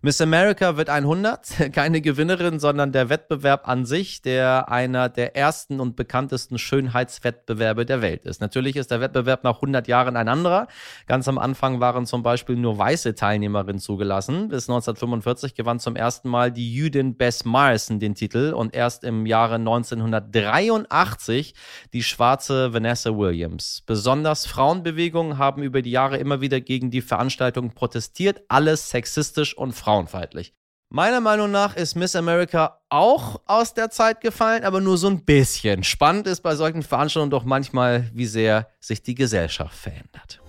Miss 0.02 0.22
America 0.22 0.78
wird 0.78 0.90
100, 0.90 1.64
keine 1.74 2.02
Gewinnerin, 2.02 2.60
sondern 2.60 2.92
der 2.92 3.10
Wettbewerb 3.10 3.68
an 3.68 3.84
sich, 3.84 4.22
der 4.22 4.70
einer 4.70 5.10
der 5.10 5.36
ersten 5.36 5.80
und 5.80 5.96
bekanntesten 5.96 6.60
Schönheitswettbewerbe 6.60 7.84
der 7.84 8.04
Welt 8.04 8.24
ist. 8.26 8.40
Natürlich 8.40 8.76
ist 8.76 8.92
der 8.92 9.02
Wettbewerb 9.02 9.44
nach 9.44 9.56
100 9.56 9.88
Jahren 9.88 10.16
ein 10.16 10.28
anderer. 10.28 10.68
Ganz 11.08 11.28
am 11.28 11.40
Anfang 11.40 11.80
waren 11.80 12.06
zum 12.06 12.22
Beispiel 12.22 12.58
nur 12.58 12.78
weiße 12.78 13.16
Teilnehmerinnen 13.16 13.80
zugelassen. 13.80 14.50
Bis 14.50 14.70
1945 14.70 15.56
gewann 15.56 15.80
zum 15.80 15.96
ersten 15.96 16.30
Mal 16.30 16.52
die 16.52 16.72
Jüdin 16.72 17.18
Bess 17.18 17.44
Morrison 17.44 18.00
den 18.00 18.14
Titel 18.14 18.54
und 18.56 18.76
erst 18.76 19.04
im 19.04 19.26
Jahre 19.26 19.56
1983 19.56 21.56
die 21.94 22.04
schwarze 22.04 22.72
Vanessa 22.72 23.18
Williams. 23.18 23.82
Besonders 23.88 24.46
Frauenbewegungen 24.46 25.40
haben 25.40 25.64
über 25.64 25.82
die 25.82 25.90
Jahre 25.90 26.18
immer 26.18 26.40
wieder 26.40 26.62
gegen 26.62 26.92
die 26.92 27.02
Veranstaltung 27.02 27.72
protestiert, 27.72 28.44
alles 28.48 28.92
sexistisch 28.92 29.58
und 29.58 29.74
frauenfeindlich. 29.88 30.54
Meiner 30.90 31.22
Meinung 31.22 31.50
nach 31.50 31.78
ist 31.78 31.96
Miss 31.96 32.14
America 32.14 32.82
auch 32.90 33.42
aus 33.46 33.74
der 33.74 33.90
Zeit 33.90 34.20
gefallen, 34.20 34.66
aber 34.66 34.82
nur 34.82 34.98
so 34.98 35.08
ein 35.08 35.24
bisschen. 35.24 35.86
Spannend 35.86 36.28
ist 36.28 36.42
bei 36.42 36.56
solchen 36.56 36.84
Veranstaltungen 36.84 37.32
doch 37.32 37.46
manchmal, 37.46 38.10
wie 38.14 38.26
sehr 38.26 38.70
sich 38.82 39.02
die 39.02 39.16
Gesellschaft 39.16 39.76
verändert. 39.76 40.42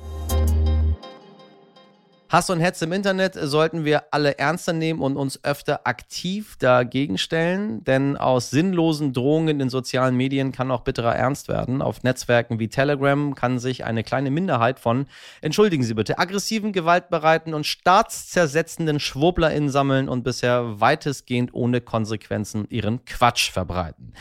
Hass 2.31 2.51
und 2.51 2.61
Hetze 2.61 2.85
im 2.85 2.93
Internet 2.93 3.35
sollten 3.41 3.87
wir 3.87 4.13
alle 4.13 4.37
ernster 4.39 4.75
nehmen 4.75 5.01
und 5.01 5.17
uns 5.17 5.43
öfter 5.45 5.87
aktiv 5.87 6.57
dagegen 6.59 7.17
stellen, 7.17 7.83
denn 7.85 8.19
aus 8.19 8.51
sinnlosen 8.51 9.15
Drohungen 9.15 9.61
in 9.61 9.71
sozialen 9.71 10.15
Medien 10.15 10.53
kann 10.53 10.71
auch 10.71 10.83
bitterer 10.83 11.17
Ernst 11.17 11.49
werden. 11.49 11.81
Auf 11.81 12.03
Netzwerken 12.03 12.59
wie 12.59 12.69
Telegram 12.69 13.35
kann 13.35 13.59
sich 13.59 13.87
eine 13.87 14.05
kleine 14.05 14.31
Minderheit 14.31 14.79
von, 14.79 15.07
entschuldigen 15.41 15.83
Sie 15.83 15.95
bitte, 15.95 16.19
aggressiven, 16.19 16.73
gewaltbereiten 16.73 17.55
und 17.55 17.65
staatszersetzenden 17.65 19.01
SchwurblerInnen 19.01 19.71
sammeln 19.71 20.11
und 20.11 20.23
bisher 20.23 20.81
weitestgehend 20.81 21.55
ohne 21.55 21.81
Konsequenzen 21.81 22.67
ihren 22.69 23.07
Quatsch 23.07 23.51
verbreiten. 23.51 24.13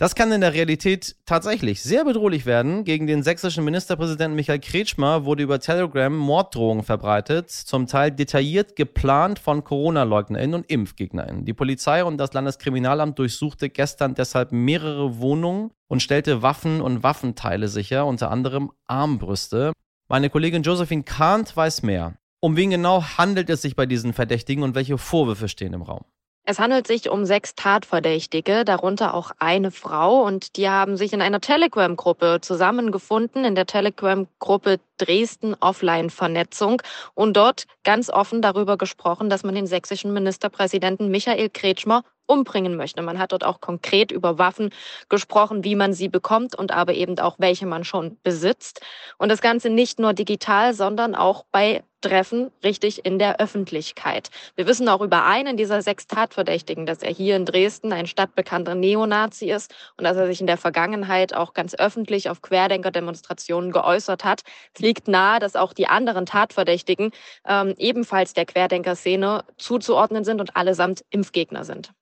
Das 0.00 0.14
kann 0.14 0.32
in 0.32 0.40
der 0.40 0.54
Realität 0.54 1.14
tatsächlich 1.26 1.82
sehr 1.82 2.06
bedrohlich 2.06 2.46
werden. 2.46 2.84
Gegen 2.84 3.06
den 3.06 3.22
sächsischen 3.22 3.66
Ministerpräsidenten 3.66 4.34
Michael 4.34 4.58
Kretschmer 4.58 5.26
wurde 5.26 5.42
über 5.42 5.60
Telegram 5.60 6.16
Morddrohungen 6.16 6.84
verbreitet, 6.84 7.50
zum 7.50 7.86
Teil 7.86 8.10
detailliert 8.10 8.76
geplant 8.76 9.38
von 9.38 9.62
Corona-LeugnerInnen 9.62 10.54
und 10.54 10.70
ImpfgegnerInnen. 10.70 11.44
Die 11.44 11.52
Polizei 11.52 12.02
und 12.02 12.16
das 12.16 12.32
Landeskriminalamt 12.32 13.18
durchsuchte 13.18 13.68
gestern 13.68 14.14
deshalb 14.14 14.52
mehrere 14.52 15.18
Wohnungen 15.18 15.70
und 15.86 16.02
stellte 16.02 16.40
Waffen 16.40 16.80
und 16.80 17.02
Waffenteile 17.02 17.68
sicher, 17.68 18.06
unter 18.06 18.30
anderem 18.30 18.72
Armbrüste. 18.86 19.74
Meine 20.08 20.30
Kollegin 20.30 20.62
Josephine 20.62 21.02
Kahnt 21.02 21.54
weiß 21.54 21.82
mehr. 21.82 22.14
Um 22.40 22.56
wen 22.56 22.70
genau 22.70 23.02
handelt 23.18 23.50
es 23.50 23.60
sich 23.60 23.76
bei 23.76 23.84
diesen 23.84 24.14
Verdächtigen 24.14 24.64
und 24.64 24.74
welche 24.74 24.96
Vorwürfe 24.96 25.48
stehen 25.48 25.74
im 25.74 25.82
Raum? 25.82 26.06
Es 26.44 26.58
handelt 26.58 26.86
sich 26.86 27.08
um 27.10 27.26
sechs 27.26 27.54
Tatverdächtige, 27.54 28.64
darunter 28.64 29.14
auch 29.14 29.30
eine 29.38 29.70
Frau, 29.70 30.22
und 30.22 30.56
die 30.56 30.68
haben 30.68 30.96
sich 30.96 31.12
in 31.12 31.22
einer 31.22 31.40
Telegram-Gruppe 31.40 32.38
zusammengefunden, 32.40 33.44
in 33.44 33.54
der 33.54 33.66
Telegram-Gruppe 33.66 34.80
Dresden 34.98 35.54
Offline-Vernetzung 35.60 36.82
und 37.14 37.36
dort 37.36 37.66
ganz 37.84 38.10
offen 38.10 38.42
darüber 38.42 38.78
gesprochen, 38.78 39.30
dass 39.30 39.44
man 39.44 39.54
den 39.54 39.66
sächsischen 39.66 40.12
Ministerpräsidenten 40.12 41.10
Michael 41.10 41.50
Kretschmer 41.50 42.04
umbringen 42.26 42.76
möchte. 42.76 43.02
Man 43.02 43.18
hat 43.18 43.32
dort 43.32 43.44
auch 43.44 43.60
konkret 43.60 44.12
über 44.12 44.38
Waffen 44.38 44.70
gesprochen, 45.08 45.64
wie 45.64 45.74
man 45.74 45.92
sie 45.92 46.08
bekommt 46.08 46.54
und 46.54 46.72
aber 46.72 46.94
eben 46.94 47.18
auch 47.18 47.36
welche 47.38 47.66
man 47.66 47.84
schon 47.84 48.18
besitzt. 48.22 48.80
Und 49.18 49.30
das 49.30 49.40
Ganze 49.40 49.68
nicht 49.68 49.98
nur 49.98 50.14
digital, 50.14 50.72
sondern 50.72 51.14
auch 51.14 51.44
bei 51.50 51.82
Treffen 52.00 52.50
richtig 52.64 53.04
in 53.04 53.18
der 53.18 53.40
Öffentlichkeit. 53.40 54.30
Wir 54.56 54.66
wissen 54.66 54.88
auch 54.88 55.00
über 55.00 55.24
einen 55.24 55.56
dieser 55.56 55.82
sechs 55.82 56.06
Tatverdächtigen, 56.06 56.86
dass 56.86 57.02
er 57.02 57.12
hier 57.12 57.36
in 57.36 57.44
Dresden 57.44 57.92
ein 57.92 58.06
stadtbekannter 58.06 58.74
Neonazi 58.74 59.50
ist 59.50 59.74
und 59.96 60.04
dass 60.04 60.16
er 60.16 60.26
sich 60.26 60.40
in 60.40 60.46
der 60.46 60.56
Vergangenheit 60.56 61.34
auch 61.34 61.54
ganz 61.54 61.74
öffentlich 61.74 62.30
auf 62.30 62.42
Querdenker-Demonstrationen 62.42 63.72
geäußert 63.72 64.24
hat. 64.24 64.42
Es 64.74 64.80
liegt 64.80 65.08
nahe, 65.08 65.40
dass 65.40 65.56
auch 65.56 65.72
die 65.72 65.86
anderen 65.86 66.26
Tatverdächtigen 66.26 67.10
ähm, 67.46 67.74
ebenfalls 67.78 68.34
der 68.34 68.46
Querdenker-Szene 68.46 69.44
zuzuordnen 69.56 70.24
sind 70.24 70.40
und 70.40 70.56
allesamt 70.56 71.04
Impfgegner 71.10 71.64
sind. 71.64 71.92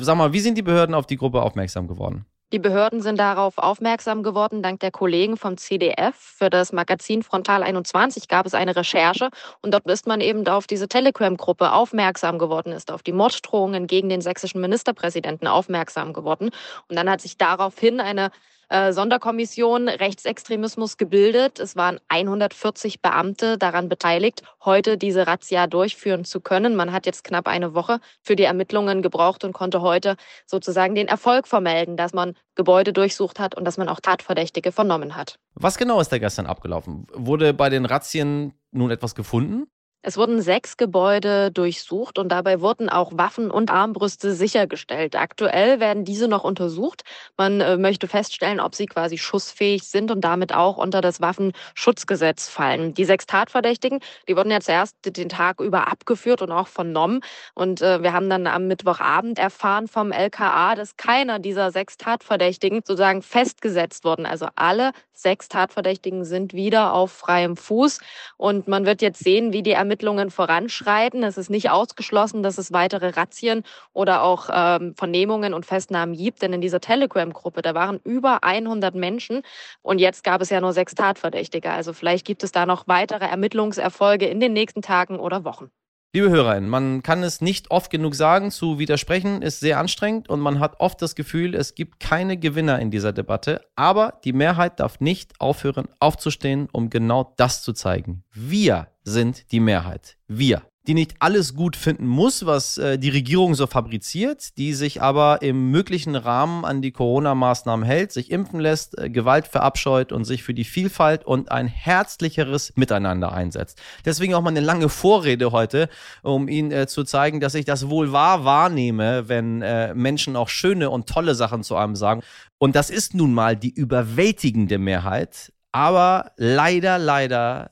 Sag 0.00 0.16
mal, 0.16 0.32
wie 0.32 0.40
sind 0.40 0.56
die 0.56 0.62
Behörden 0.62 0.94
auf 0.94 1.06
die 1.06 1.16
Gruppe 1.16 1.42
aufmerksam 1.42 1.86
geworden? 1.86 2.26
Die 2.52 2.58
Behörden 2.58 3.00
sind 3.00 3.18
darauf 3.18 3.56
aufmerksam 3.56 4.22
geworden, 4.22 4.62
dank 4.62 4.80
der 4.80 4.90
Kollegen 4.90 5.38
vom 5.38 5.56
CDF. 5.56 6.14
Für 6.14 6.50
das 6.50 6.70
Magazin 6.70 7.22
Frontal 7.22 7.62
21 7.62 8.28
gab 8.28 8.44
es 8.44 8.52
eine 8.52 8.76
Recherche 8.76 9.30
und 9.62 9.72
dort 9.72 9.86
ist 9.86 10.06
man 10.06 10.20
eben 10.20 10.46
auf 10.46 10.66
diese 10.66 10.86
Telegram-Gruppe 10.86 11.72
aufmerksam 11.72 12.38
geworden, 12.38 12.72
ist 12.74 12.92
auf 12.92 13.02
die 13.02 13.12
Morddrohungen 13.12 13.86
gegen 13.86 14.10
den 14.10 14.20
sächsischen 14.20 14.60
Ministerpräsidenten 14.60 15.46
aufmerksam 15.46 16.12
geworden. 16.12 16.50
Und 16.88 16.96
dann 16.96 17.08
hat 17.08 17.22
sich 17.22 17.38
daraufhin 17.38 18.00
eine 18.00 18.30
äh, 18.72 18.92
Sonderkommission 18.92 19.88
Rechtsextremismus 19.88 20.96
gebildet. 20.96 21.60
Es 21.60 21.76
waren 21.76 22.00
140 22.08 23.02
Beamte 23.02 23.58
daran 23.58 23.90
beteiligt, 23.90 24.42
heute 24.64 24.96
diese 24.96 25.26
Razzia 25.26 25.66
durchführen 25.66 26.24
zu 26.24 26.40
können. 26.40 26.74
Man 26.74 26.90
hat 26.90 27.04
jetzt 27.04 27.22
knapp 27.22 27.48
eine 27.48 27.74
Woche 27.74 28.00
für 28.22 28.34
die 28.34 28.44
Ermittlungen 28.44 29.02
gebraucht 29.02 29.44
und 29.44 29.52
konnte 29.52 29.82
heute 29.82 30.16
sozusagen 30.46 30.94
den 30.94 31.06
Erfolg 31.06 31.46
vermelden, 31.46 31.98
dass 31.98 32.14
man 32.14 32.34
Gebäude 32.54 32.94
durchsucht 32.94 33.38
hat 33.38 33.54
und 33.54 33.64
dass 33.66 33.76
man 33.76 33.90
auch 33.90 34.00
Tatverdächtige 34.00 34.72
vernommen 34.72 35.16
hat. 35.16 35.38
Was 35.54 35.76
genau 35.76 36.00
ist 36.00 36.10
da 36.10 36.16
gestern 36.16 36.46
abgelaufen? 36.46 37.06
Wurde 37.12 37.52
bei 37.52 37.68
den 37.68 37.84
Razzien 37.84 38.54
nun 38.70 38.90
etwas 38.90 39.14
gefunden? 39.14 39.66
Es 40.04 40.16
wurden 40.16 40.42
sechs 40.42 40.76
Gebäude 40.76 41.52
durchsucht 41.52 42.18
und 42.18 42.30
dabei 42.30 42.60
wurden 42.60 42.88
auch 42.88 43.12
Waffen 43.14 43.52
und 43.52 43.70
Armbrüste 43.70 44.34
sichergestellt. 44.34 45.14
Aktuell 45.14 45.78
werden 45.78 46.04
diese 46.04 46.26
noch 46.26 46.42
untersucht. 46.42 47.02
Man 47.36 47.60
äh, 47.60 47.76
möchte 47.76 48.08
feststellen, 48.08 48.58
ob 48.58 48.74
sie 48.74 48.86
quasi 48.86 49.16
schussfähig 49.16 49.84
sind 49.84 50.10
und 50.10 50.22
damit 50.22 50.52
auch 50.52 50.76
unter 50.76 51.00
das 51.00 51.20
Waffenschutzgesetz 51.20 52.48
fallen. 52.48 52.94
Die 52.94 53.04
sechs 53.04 53.26
Tatverdächtigen, 53.26 54.00
die 54.28 54.36
wurden 54.36 54.50
ja 54.50 54.60
zuerst 54.60 54.96
den 55.04 55.28
Tag 55.28 55.60
über 55.60 55.86
abgeführt 55.86 56.42
und 56.42 56.50
auch 56.50 56.66
vernommen. 56.66 57.20
Und 57.54 57.80
äh, 57.80 58.02
wir 58.02 58.12
haben 58.12 58.28
dann 58.28 58.48
am 58.48 58.66
Mittwochabend 58.66 59.38
erfahren 59.38 59.86
vom 59.86 60.10
LKA, 60.10 60.74
dass 60.74 60.96
keiner 60.96 61.38
dieser 61.38 61.70
sechs 61.70 61.96
Tatverdächtigen 61.96 62.78
sozusagen 62.84 63.22
festgesetzt 63.22 64.04
wurden. 64.04 64.26
Also 64.26 64.48
alle 64.56 64.90
sechs 65.12 65.48
Tatverdächtigen 65.48 66.24
sind 66.24 66.52
wieder 66.54 66.94
auf 66.94 67.12
freiem 67.12 67.56
Fuß. 67.56 68.00
Und 68.36 68.68
man 68.68 68.86
wird 68.86 69.02
jetzt 69.02 69.22
sehen, 69.22 69.52
wie 69.52 69.62
die 69.62 69.72
Ermittlungen 69.72 70.30
voranschreiten. 70.30 71.22
Es 71.22 71.38
ist 71.38 71.50
nicht 71.50 71.70
ausgeschlossen, 71.70 72.42
dass 72.42 72.58
es 72.58 72.72
weitere 72.72 73.10
Razzien 73.10 73.62
oder 73.92 74.22
auch 74.22 74.48
ähm, 74.52 74.94
Vernehmungen 74.96 75.54
und 75.54 75.66
Festnahmen 75.66 76.14
gibt, 76.14 76.42
denn 76.42 76.52
in 76.52 76.60
dieser 76.60 76.80
Telegram-Gruppe, 76.80 77.62
da 77.62 77.74
waren 77.74 78.00
über 78.04 78.44
100 78.44 78.94
Menschen 78.94 79.42
und 79.82 79.98
jetzt 79.98 80.24
gab 80.24 80.40
es 80.40 80.50
ja 80.50 80.60
nur 80.60 80.72
sechs 80.72 80.94
Tatverdächtige. 80.94 81.70
Also 81.70 81.92
vielleicht 81.92 82.26
gibt 82.26 82.42
es 82.42 82.52
da 82.52 82.66
noch 82.66 82.88
weitere 82.88 83.26
Ermittlungserfolge 83.26 84.26
in 84.26 84.40
den 84.40 84.52
nächsten 84.52 84.82
Tagen 84.82 85.18
oder 85.18 85.44
Wochen. 85.44 85.70
Liebe 86.14 86.28
Hörerinnen, 86.28 86.68
man 86.68 87.02
kann 87.02 87.22
es 87.22 87.40
nicht 87.40 87.70
oft 87.70 87.90
genug 87.90 88.14
sagen, 88.14 88.50
zu 88.50 88.78
widersprechen 88.78 89.40
ist 89.40 89.60
sehr 89.60 89.78
anstrengend 89.78 90.28
und 90.28 90.40
man 90.40 90.60
hat 90.60 90.78
oft 90.78 91.00
das 91.00 91.14
Gefühl, 91.14 91.54
es 91.54 91.74
gibt 91.74 92.00
keine 92.00 92.36
Gewinner 92.36 92.80
in 92.80 92.90
dieser 92.90 93.14
Debatte, 93.14 93.62
aber 93.76 94.20
die 94.22 94.34
Mehrheit 94.34 94.78
darf 94.78 95.00
nicht 95.00 95.40
aufhören 95.40 95.88
aufzustehen, 96.00 96.68
um 96.70 96.90
genau 96.90 97.32
das 97.38 97.62
zu 97.62 97.72
zeigen. 97.72 98.24
Wir 98.30 98.88
sind 99.04 99.50
die 99.52 99.60
Mehrheit. 99.60 100.18
Wir 100.28 100.60
die 100.86 100.94
nicht 100.94 101.14
alles 101.20 101.54
gut 101.54 101.76
finden 101.76 102.06
muss, 102.06 102.44
was 102.44 102.76
äh, 102.76 102.98
die 102.98 103.10
Regierung 103.10 103.54
so 103.54 103.68
fabriziert, 103.68 104.56
die 104.58 104.74
sich 104.74 105.00
aber 105.00 105.40
im 105.42 105.70
möglichen 105.70 106.16
Rahmen 106.16 106.64
an 106.64 106.82
die 106.82 106.90
Corona-Maßnahmen 106.90 107.84
hält, 107.84 108.10
sich 108.10 108.32
impfen 108.32 108.58
lässt, 108.58 108.98
äh, 108.98 109.08
Gewalt 109.08 109.46
verabscheut 109.46 110.10
und 110.10 110.24
sich 110.24 110.42
für 110.42 110.54
die 110.54 110.64
Vielfalt 110.64 111.24
und 111.24 111.52
ein 111.52 111.68
herzlicheres 111.68 112.72
Miteinander 112.74 113.32
einsetzt. 113.32 113.80
Deswegen 114.04 114.34
auch 114.34 114.42
mal 114.42 114.50
eine 114.50 114.60
lange 114.60 114.88
Vorrede 114.88 115.52
heute, 115.52 115.88
um 116.22 116.48
Ihnen 116.48 116.72
äh, 116.72 116.88
zu 116.88 117.04
zeigen, 117.04 117.38
dass 117.38 117.54
ich 117.54 117.64
das 117.64 117.88
wohl 117.88 118.10
wahr 118.10 118.44
wahrnehme, 118.44 119.28
wenn 119.28 119.62
äh, 119.62 119.94
Menschen 119.94 120.34
auch 120.34 120.48
schöne 120.48 120.90
und 120.90 121.08
tolle 121.08 121.36
Sachen 121.36 121.62
zu 121.62 121.76
einem 121.76 121.94
sagen. 121.94 122.22
Und 122.58 122.74
das 122.74 122.90
ist 122.90 123.14
nun 123.14 123.32
mal 123.32 123.56
die 123.56 123.72
überwältigende 123.72 124.78
Mehrheit. 124.78 125.52
Aber 125.70 126.32
leider, 126.36 126.98
leider 126.98 127.70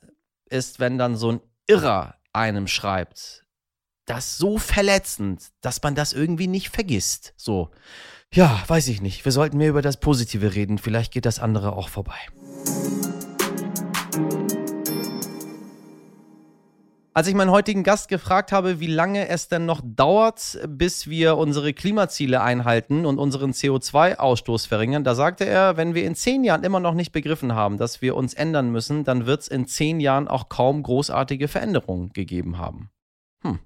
ist, 0.48 0.78
wenn 0.78 0.96
dann 0.96 1.16
so 1.16 1.32
ein 1.32 1.40
Irrer 1.66 2.14
einem 2.32 2.66
schreibt, 2.66 3.44
das 4.06 4.38
so 4.38 4.58
verletzend, 4.58 5.50
dass 5.60 5.82
man 5.82 5.94
das 5.94 6.12
irgendwie 6.12 6.48
nicht 6.48 6.70
vergisst. 6.70 7.32
So, 7.36 7.70
ja, 8.32 8.62
weiß 8.66 8.88
ich 8.88 9.00
nicht. 9.00 9.24
Wir 9.24 9.32
sollten 9.32 9.58
mehr 9.58 9.70
über 9.70 9.82
das 9.82 9.98
Positive 9.98 10.54
reden. 10.54 10.78
Vielleicht 10.78 11.12
geht 11.12 11.26
das 11.26 11.38
andere 11.38 11.72
auch 11.74 11.88
vorbei. 11.88 12.18
Als 17.12 17.26
ich 17.26 17.34
meinen 17.34 17.50
heutigen 17.50 17.82
Gast 17.82 18.08
gefragt 18.08 18.52
habe, 18.52 18.78
wie 18.78 18.86
lange 18.86 19.28
es 19.28 19.48
denn 19.48 19.66
noch 19.66 19.80
dauert, 19.84 20.60
bis 20.68 21.10
wir 21.10 21.36
unsere 21.38 21.74
Klimaziele 21.74 22.40
einhalten 22.40 23.04
und 23.04 23.18
unseren 23.18 23.50
CO2-Ausstoß 23.50 24.68
verringern, 24.68 25.02
da 25.02 25.16
sagte 25.16 25.44
er, 25.44 25.76
wenn 25.76 25.94
wir 25.94 26.04
in 26.04 26.14
zehn 26.14 26.44
Jahren 26.44 26.62
immer 26.62 26.78
noch 26.78 26.94
nicht 26.94 27.10
begriffen 27.10 27.52
haben, 27.52 27.78
dass 27.78 28.00
wir 28.00 28.14
uns 28.14 28.34
ändern 28.34 28.70
müssen, 28.70 29.02
dann 29.02 29.26
wird 29.26 29.40
es 29.40 29.48
in 29.48 29.66
zehn 29.66 29.98
Jahren 29.98 30.28
auch 30.28 30.48
kaum 30.48 30.84
großartige 30.84 31.48
Veränderungen 31.48 32.12
gegeben 32.12 32.58
haben. 32.58 32.90
Hm. 33.42 33.58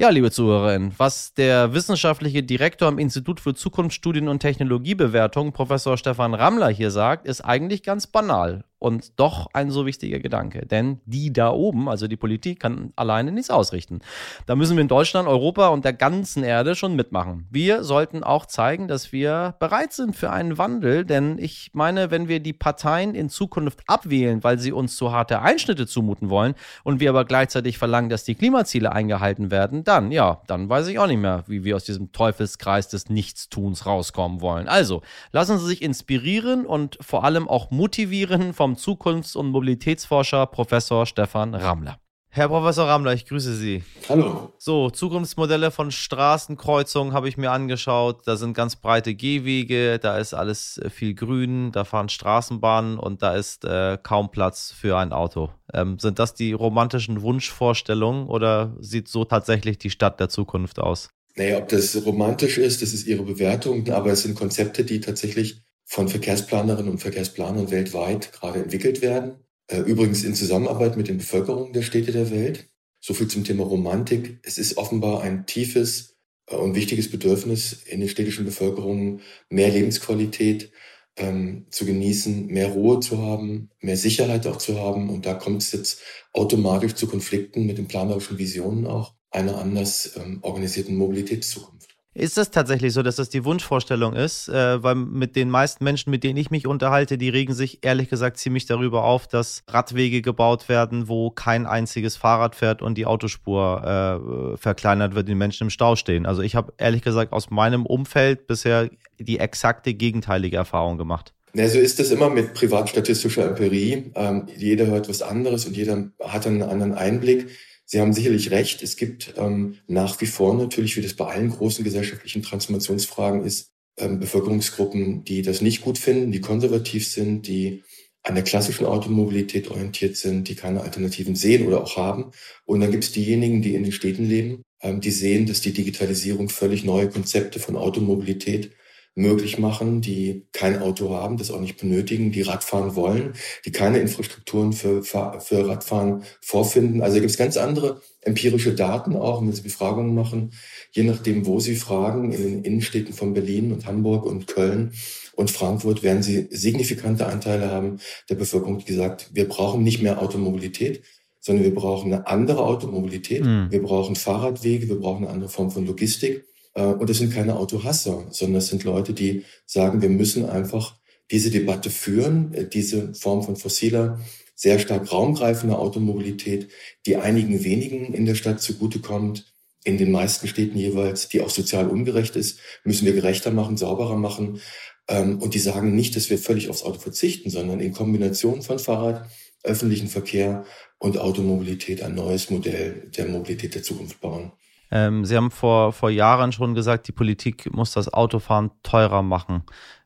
Ja, 0.00 0.10
liebe 0.10 0.30
Zuhörerinnen, 0.30 0.94
was 0.96 1.34
der 1.34 1.74
wissenschaftliche 1.74 2.44
Direktor 2.44 2.86
am 2.86 3.00
Institut 3.00 3.40
für 3.40 3.54
Zukunftsstudien 3.54 4.28
und 4.28 4.38
Technologiebewertung, 4.38 5.50
Professor 5.50 5.98
Stefan 5.98 6.34
Rammler, 6.34 6.68
hier 6.68 6.92
sagt, 6.92 7.26
ist 7.26 7.40
eigentlich 7.40 7.82
ganz 7.82 8.06
banal 8.06 8.62
und 8.78 9.18
doch 9.18 9.48
ein 9.52 9.70
so 9.70 9.86
wichtiger 9.86 10.20
Gedanke. 10.20 10.66
Denn 10.66 11.00
die 11.04 11.32
da 11.32 11.50
oben, 11.50 11.88
also 11.88 12.06
die 12.06 12.16
Politik, 12.16 12.60
kann 12.60 12.92
alleine 12.96 13.32
nichts 13.32 13.50
ausrichten. 13.50 14.00
Da 14.46 14.54
müssen 14.54 14.76
wir 14.76 14.82
in 14.82 14.88
Deutschland, 14.88 15.28
Europa 15.28 15.68
und 15.68 15.84
der 15.84 15.92
ganzen 15.92 16.44
Erde 16.44 16.74
schon 16.74 16.94
mitmachen. 16.94 17.46
Wir 17.50 17.82
sollten 17.82 18.22
auch 18.22 18.46
zeigen, 18.46 18.88
dass 18.88 19.12
wir 19.12 19.54
bereit 19.58 19.92
sind 19.92 20.14
für 20.14 20.30
einen 20.30 20.58
Wandel, 20.58 21.04
denn 21.04 21.38
ich 21.38 21.70
meine, 21.74 22.10
wenn 22.10 22.28
wir 22.28 22.40
die 22.40 22.52
Parteien 22.52 23.14
in 23.14 23.28
Zukunft 23.28 23.80
abwählen, 23.86 24.44
weil 24.44 24.58
sie 24.58 24.72
uns 24.72 24.96
zu 24.96 25.12
harte 25.12 25.42
Einschnitte 25.42 25.86
zumuten 25.86 26.30
wollen 26.30 26.54
und 26.84 27.00
wir 27.00 27.10
aber 27.10 27.24
gleichzeitig 27.24 27.78
verlangen, 27.78 28.10
dass 28.10 28.24
die 28.24 28.34
Klimaziele 28.36 28.92
eingehalten 28.92 29.50
werden, 29.50 29.82
dann, 29.88 30.12
ja, 30.12 30.42
dann 30.46 30.68
weiß 30.68 30.86
ich 30.88 30.98
auch 30.98 31.06
nicht 31.06 31.18
mehr, 31.18 31.44
wie 31.46 31.64
wir 31.64 31.76
aus 31.76 31.84
diesem 31.84 32.12
Teufelskreis 32.12 32.88
des 32.88 33.08
Nichtstuns 33.08 33.86
rauskommen 33.86 34.40
wollen. 34.40 34.68
Also, 34.68 35.02
lassen 35.32 35.58
Sie 35.58 35.66
sich 35.66 35.82
inspirieren 35.82 36.66
und 36.66 36.98
vor 37.00 37.24
allem 37.24 37.48
auch 37.48 37.70
motivieren 37.70 38.52
vom 38.52 38.76
Zukunfts- 38.76 39.36
und 39.36 39.48
Mobilitätsforscher 39.48 40.46
Professor 40.46 41.06
Stefan 41.06 41.54
Rammler. 41.54 41.98
Herr 42.30 42.48
Professor 42.48 42.86
Rammler, 42.86 43.14
ich 43.14 43.26
grüße 43.26 43.54
Sie. 43.54 43.82
Hallo. 44.08 44.52
So, 44.58 44.90
Zukunftsmodelle 44.90 45.70
von 45.70 45.90
Straßenkreuzungen 45.90 47.14
habe 47.14 47.28
ich 47.28 47.38
mir 47.38 47.50
angeschaut. 47.50 48.20
Da 48.26 48.36
sind 48.36 48.52
ganz 48.52 48.76
breite 48.76 49.14
Gehwege, 49.14 49.98
da 49.98 50.18
ist 50.18 50.34
alles 50.34 50.78
äh, 50.78 50.90
viel 50.90 51.14
grün, 51.14 51.72
da 51.72 51.84
fahren 51.84 52.10
Straßenbahnen 52.10 52.98
und 52.98 53.22
da 53.22 53.34
ist 53.34 53.64
äh, 53.64 53.98
kaum 54.02 54.30
Platz 54.30 54.72
für 54.78 54.98
ein 54.98 55.12
Auto. 55.12 55.50
Ähm, 55.72 55.98
sind 55.98 56.18
das 56.18 56.34
die 56.34 56.52
romantischen 56.52 57.22
Wunschvorstellungen 57.22 58.28
oder 58.28 58.76
sieht 58.78 59.08
so 59.08 59.24
tatsächlich 59.24 59.78
die 59.78 59.90
Stadt 59.90 60.20
der 60.20 60.28
Zukunft 60.28 60.78
aus? 60.78 61.08
Naja, 61.36 61.58
ob 61.58 61.68
das 61.68 62.04
romantisch 62.04 62.58
ist, 62.58 62.82
das 62.82 62.92
ist 62.92 63.06
Ihre 63.06 63.22
Bewertung, 63.22 63.88
aber 63.90 64.10
es 64.12 64.22
sind 64.22 64.34
Konzepte, 64.34 64.84
die 64.84 65.00
tatsächlich 65.00 65.62
von 65.84 66.08
Verkehrsplanerinnen 66.08 66.90
und 66.90 66.98
Verkehrsplanern 66.98 67.70
weltweit 67.70 68.32
gerade 68.32 68.60
entwickelt 68.60 69.00
werden. 69.00 69.36
Äh, 69.68 69.80
übrigens 69.80 70.24
in 70.24 70.34
Zusammenarbeit 70.34 70.96
mit 70.96 71.08
den 71.08 71.18
Bevölkerungen 71.18 71.72
der 71.72 71.82
Städte 71.82 72.12
der 72.12 72.30
Welt. 72.30 72.68
So 73.00 73.14
viel 73.14 73.28
zum 73.28 73.44
Thema 73.44 73.64
Romantik. 73.64 74.40
Es 74.42 74.58
ist 74.58 74.76
offenbar 74.76 75.22
ein 75.22 75.46
tiefes 75.46 76.16
äh, 76.46 76.56
und 76.56 76.74
wichtiges 76.74 77.10
Bedürfnis 77.10 77.72
in 77.84 78.00
den 78.00 78.08
städtischen 78.08 78.44
Bevölkerungen, 78.44 79.20
mehr 79.50 79.70
Lebensqualität 79.70 80.72
ähm, 81.16 81.66
zu 81.70 81.84
genießen, 81.84 82.46
mehr 82.46 82.68
Ruhe 82.68 83.00
zu 83.00 83.18
haben, 83.18 83.70
mehr 83.80 83.96
Sicherheit 83.96 84.46
auch 84.46 84.58
zu 84.58 84.78
haben. 84.80 85.10
Und 85.10 85.26
da 85.26 85.34
kommt 85.34 85.62
es 85.62 85.72
jetzt 85.72 86.00
automatisch 86.32 86.94
zu 86.94 87.06
Konflikten 87.08 87.66
mit 87.66 87.78
den 87.78 87.88
planerischen 87.88 88.38
Visionen 88.38 88.86
auch. 88.86 89.14
einer 89.30 89.58
anders 89.58 90.16
ähm, 90.16 90.38
organisierten 90.42 90.96
Mobilitätszukunft. 90.96 91.87
Ist 92.18 92.36
es 92.36 92.50
tatsächlich 92.50 92.92
so, 92.92 93.04
dass 93.04 93.14
das 93.14 93.28
die 93.28 93.44
Wunschvorstellung 93.44 94.12
ist? 94.14 94.48
Äh, 94.48 94.82
weil 94.82 94.96
mit 94.96 95.36
den 95.36 95.50
meisten 95.50 95.84
Menschen, 95.84 96.10
mit 96.10 96.24
denen 96.24 96.36
ich 96.36 96.50
mich 96.50 96.66
unterhalte, 96.66 97.16
die 97.16 97.28
regen 97.28 97.54
sich 97.54 97.78
ehrlich 97.82 98.10
gesagt 98.10 98.38
ziemlich 98.38 98.66
darüber 98.66 99.04
auf, 99.04 99.28
dass 99.28 99.62
Radwege 99.68 100.20
gebaut 100.20 100.68
werden, 100.68 101.06
wo 101.06 101.30
kein 101.30 101.64
einziges 101.64 102.16
Fahrrad 102.16 102.56
fährt 102.56 102.82
und 102.82 102.98
die 102.98 103.06
Autospur 103.06 104.52
äh, 104.52 104.56
verkleinert 104.56 105.14
wird, 105.14 105.28
die 105.28 105.36
Menschen 105.36 105.64
im 105.64 105.70
Stau 105.70 105.94
stehen. 105.94 106.26
Also 106.26 106.42
ich 106.42 106.56
habe 106.56 106.72
ehrlich 106.76 107.02
gesagt 107.02 107.32
aus 107.32 107.50
meinem 107.50 107.86
Umfeld 107.86 108.48
bisher 108.48 108.90
die 109.20 109.38
exakte 109.38 109.94
gegenteilige 109.94 110.56
Erfahrung 110.56 110.98
gemacht. 110.98 111.34
Ja, 111.54 111.68
so 111.68 111.78
ist 111.78 112.00
das 112.00 112.10
immer 112.10 112.30
mit 112.30 112.52
privatstatistischer 112.52 113.46
Empirie. 113.46 114.10
Ähm, 114.16 114.46
jeder 114.56 114.86
hört 114.86 115.08
was 115.08 115.22
anderes 115.22 115.66
und 115.66 115.76
jeder 115.76 116.10
hat 116.20 116.48
einen 116.48 116.62
anderen 116.62 116.94
Einblick. 116.94 117.48
Sie 117.90 118.00
haben 118.00 118.12
sicherlich 118.12 118.50
recht. 118.50 118.82
Es 118.82 118.96
gibt 118.96 119.32
ähm, 119.38 119.78
nach 119.86 120.20
wie 120.20 120.26
vor 120.26 120.54
natürlich, 120.54 120.98
wie 120.98 121.00
das 121.00 121.14
bei 121.14 121.24
allen 121.24 121.48
großen 121.48 121.82
gesellschaftlichen 121.84 122.42
Transformationsfragen 122.42 123.44
ist, 123.44 123.72
ähm, 123.96 124.20
Bevölkerungsgruppen, 124.20 125.24
die 125.24 125.40
das 125.40 125.62
nicht 125.62 125.80
gut 125.80 125.96
finden, 125.96 126.30
die 126.30 126.42
konservativ 126.42 127.08
sind, 127.10 127.46
die 127.46 127.82
an 128.22 128.34
der 128.34 128.44
klassischen 128.44 128.84
Automobilität 128.84 129.70
orientiert 129.70 130.16
sind, 130.16 130.48
die 130.48 130.54
keine 130.54 130.82
Alternativen 130.82 131.34
sehen 131.34 131.66
oder 131.66 131.82
auch 131.82 131.96
haben. 131.96 132.32
Und 132.66 132.80
dann 132.80 132.90
gibt 132.90 133.04
es 133.04 133.12
diejenigen, 133.12 133.62
die 133.62 133.74
in 133.74 133.84
den 133.84 133.92
Städten 133.92 134.26
leben, 134.26 134.64
ähm, 134.82 135.00
die 135.00 135.10
sehen, 135.10 135.46
dass 135.46 135.62
die 135.62 135.72
Digitalisierung 135.72 136.50
völlig 136.50 136.84
neue 136.84 137.08
Konzepte 137.08 137.58
von 137.58 137.74
Automobilität 137.74 138.72
möglich 139.18 139.58
machen, 139.58 140.00
die 140.00 140.46
kein 140.52 140.80
Auto 140.80 141.10
haben, 141.10 141.36
das 141.38 141.50
auch 141.50 141.60
nicht 141.60 141.76
benötigen, 141.76 142.30
die 142.30 142.42
Radfahren 142.42 142.94
wollen, 142.94 143.32
die 143.64 143.72
keine 143.72 143.98
Infrastrukturen 143.98 144.72
für, 144.72 145.02
für 145.02 145.68
Radfahren 145.68 146.22
vorfinden. 146.40 147.02
Also 147.02 147.16
gibt 147.16 147.30
es 147.30 147.36
ganz 147.36 147.56
andere 147.56 148.00
empirische 148.20 148.74
Daten 148.74 149.16
auch, 149.16 149.42
wenn 149.42 149.52
Sie 149.52 149.62
Befragungen 149.62 150.14
machen, 150.14 150.52
je 150.92 151.02
nachdem, 151.02 151.46
wo 151.46 151.58
Sie 151.58 151.74
fragen, 151.74 152.32
in 152.32 152.42
den 152.42 152.64
Innenstädten 152.64 153.12
von 153.12 153.34
Berlin 153.34 153.72
und 153.72 153.86
Hamburg 153.86 154.24
und 154.24 154.46
Köln 154.46 154.92
und 155.34 155.50
Frankfurt 155.50 156.02
werden 156.04 156.22
Sie 156.22 156.46
signifikante 156.50 157.26
Anteile 157.26 157.70
haben 157.72 157.98
der 158.30 158.36
Bevölkerung, 158.36 158.78
die 158.78 158.84
gesagt, 158.84 159.30
wir 159.32 159.48
brauchen 159.48 159.82
nicht 159.82 160.00
mehr 160.00 160.22
Automobilität, 160.22 161.02
sondern 161.40 161.64
wir 161.64 161.74
brauchen 161.74 162.12
eine 162.12 162.26
andere 162.28 162.64
Automobilität. 162.64 163.44
Mhm. 163.44 163.68
Wir 163.70 163.82
brauchen 163.82 164.14
Fahrradwege, 164.14 164.88
wir 164.88 165.00
brauchen 165.00 165.24
eine 165.24 165.32
andere 165.32 165.50
Form 165.50 165.70
von 165.70 165.86
Logistik. 165.86 166.44
Äh, 166.78 166.82
und 166.82 167.10
das 167.10 167.18
sind 167.18 167.34
keine 167.34 167.56
Autohasser, 167.56 168.26
sondern 168.30 168.54
das 168.54 168.68
sind 168.68 168.84
Leute, 168.84 169.12
die 169.12 169.44
sagen, 169.66 170.00
wir 170.00 170.08
müssen 170.08 170.48
einfach 170.48 170.96
diese 171.30 171.50
Debatte 171.50 171.90
führen, 171.90 172.54
äh, 172.54 172.68
diese 172.68 173.14
Form 173.14 173.42
von 173.42 173.56
fossiler, 173.56 174.20
sehr 174.54 174.78
stark 174.78 175.12
raumgreifender 175.12 175.78
Automobilität, 175.78 176.68
die 177.06 177.16
einigen 177.16 177.62
wenigen 177.64 178.14
in 178.14 178.26
der 178.26 178.34
Stadt 178.34 178.60
zugutekommt, 178.60 179.52
in 179.84 179.98
den 179.98 180.10
meisten 180.10 180.48
Städten 180.48 180.76
jeweils, 180.76 181.28
die 181.28 181.40
auch 181.40 181.50
sozial 181.50 181.88
ungerecht 181.88 182.36
ist, 182.36 182.58
müssen 182.84 183.06
wir 183.06 183.14
gerechter 183.14 183.50
machen, 183.50 183.76
sauberer 183.76 184.16
machen. 184.16 184.60
Ähm, 185.08 185.40
und 185.40 185.54
die 185.54 185.58
sagen 185.58 185.94
nicht, 185.94 186.16
dass 186.16 186.30
wir 186.30 186.38
völlig 186.38 186.68
aufs 186.68 186.82
Auto 186.82 187.00
verzichten, 187.00 187.50
sondern 187.50 187.80
in 187.80 187.92
Kombination 187.92 188.62
von 188.62 188.78
Fahrrad, 188.78 189.28
öffentlichen 189.64 190.08
Verkehr 190.08 190.64
und 190.98 191.18
Automobilität 191.18 192.02
ein 192.02 192.14
neues 192.14 192.50
Modell 192.50 193.10
der 193.16 193.26
Mobilität 193.26 193.74
der 193.74 193.82
Zukunft 193.82 194.20
bauen. 194.20 194.52
Ähm, 194.90 195.24
Sie 195.24 195.36
haben 195.36 195.50
vor, 195.50 195.92
vor 195.92 196.10
Jahren 196.10 196.52
schon 196.52 196.74
gesagt, 196.74 197.08
die 197.08 197.12
Politik 197.12 197.72
muss 197.72 197.92
das 197.92 198.12
Autofahren 198.12 198.70
teurer 198.82 199.22
machen. 199.22 199.62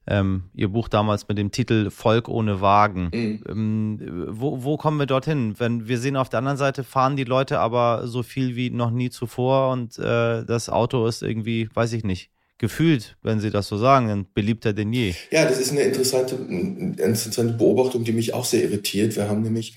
Ähm, 0.07 0.45
Ihr 0.55 0.69
Buch 0.69 0.89
damals 0.89 1.29
mit 1.29 1.39
dem 1.39 1.53
Titel 1.53 1.91
Volk 1.91 2.29
ohne 2.29 2.61
Wagen. 2.61 3.11
Mhm. 3.13 3.45
Ähm, 3.49 4.27
wo, 4.29 4.65
wo 4.65 4.77
kommen 4.77 4.99
wir 4.99 5.07
dorthin? 5.07 5.55
Wenn 5.59 5.87
wir 5.87 5.99
sehen 5.99 6.17
auf 6.17 6.29
der 6.29 6.39
anderen 6.39 6.59
Seite 6.59 6.83
fahren 6.83 7.17
die 7.17 7.25
Leute 7.25 7.61
aber 7.61 8.09
so 8.09 8.23
viel 8.25 8.57
wie 8.57 8.71
noch 8.71 8.91
nie 8.91 9.11
zuvor 9.11 9.71
und 9.71 9.99
äh, 9.99 10.45
das 10.45 10.69
Auto 10.69 11.07
ist 11.07 11.23
irgendwie, 11.23 11.69
weiß 11.73 11.93
ich 11.93 12.03
nicht, 12.03 12.31
gefühlt, 12.59 13.17
wenn 13.23 13.39
Sie 13.39 13.51
das 13.51 13.69
so 13.69 13.77
sagen, 13.77 14.27
beliebter 14.35 14.73
denn 14.73 14.93
je. 14.93 15.15
Ja, 15.31 15.45
das 15.45 15.59
ist 15.59 15.71
eine 15.71 15.83
interessante, 15.83 16.37
eine 16.37 16.95
interessante 16.97 17.55
Beobachtung, 17.55 18.03
die 18.03 18.13
mich 18.13 18.35
auch 18.35 18.45
sehr 18.45 18.65
irritiert. 18.65 19.15
Wir 19.15 19.29
haben 19.29 19.43
nämlich 19.43 19.77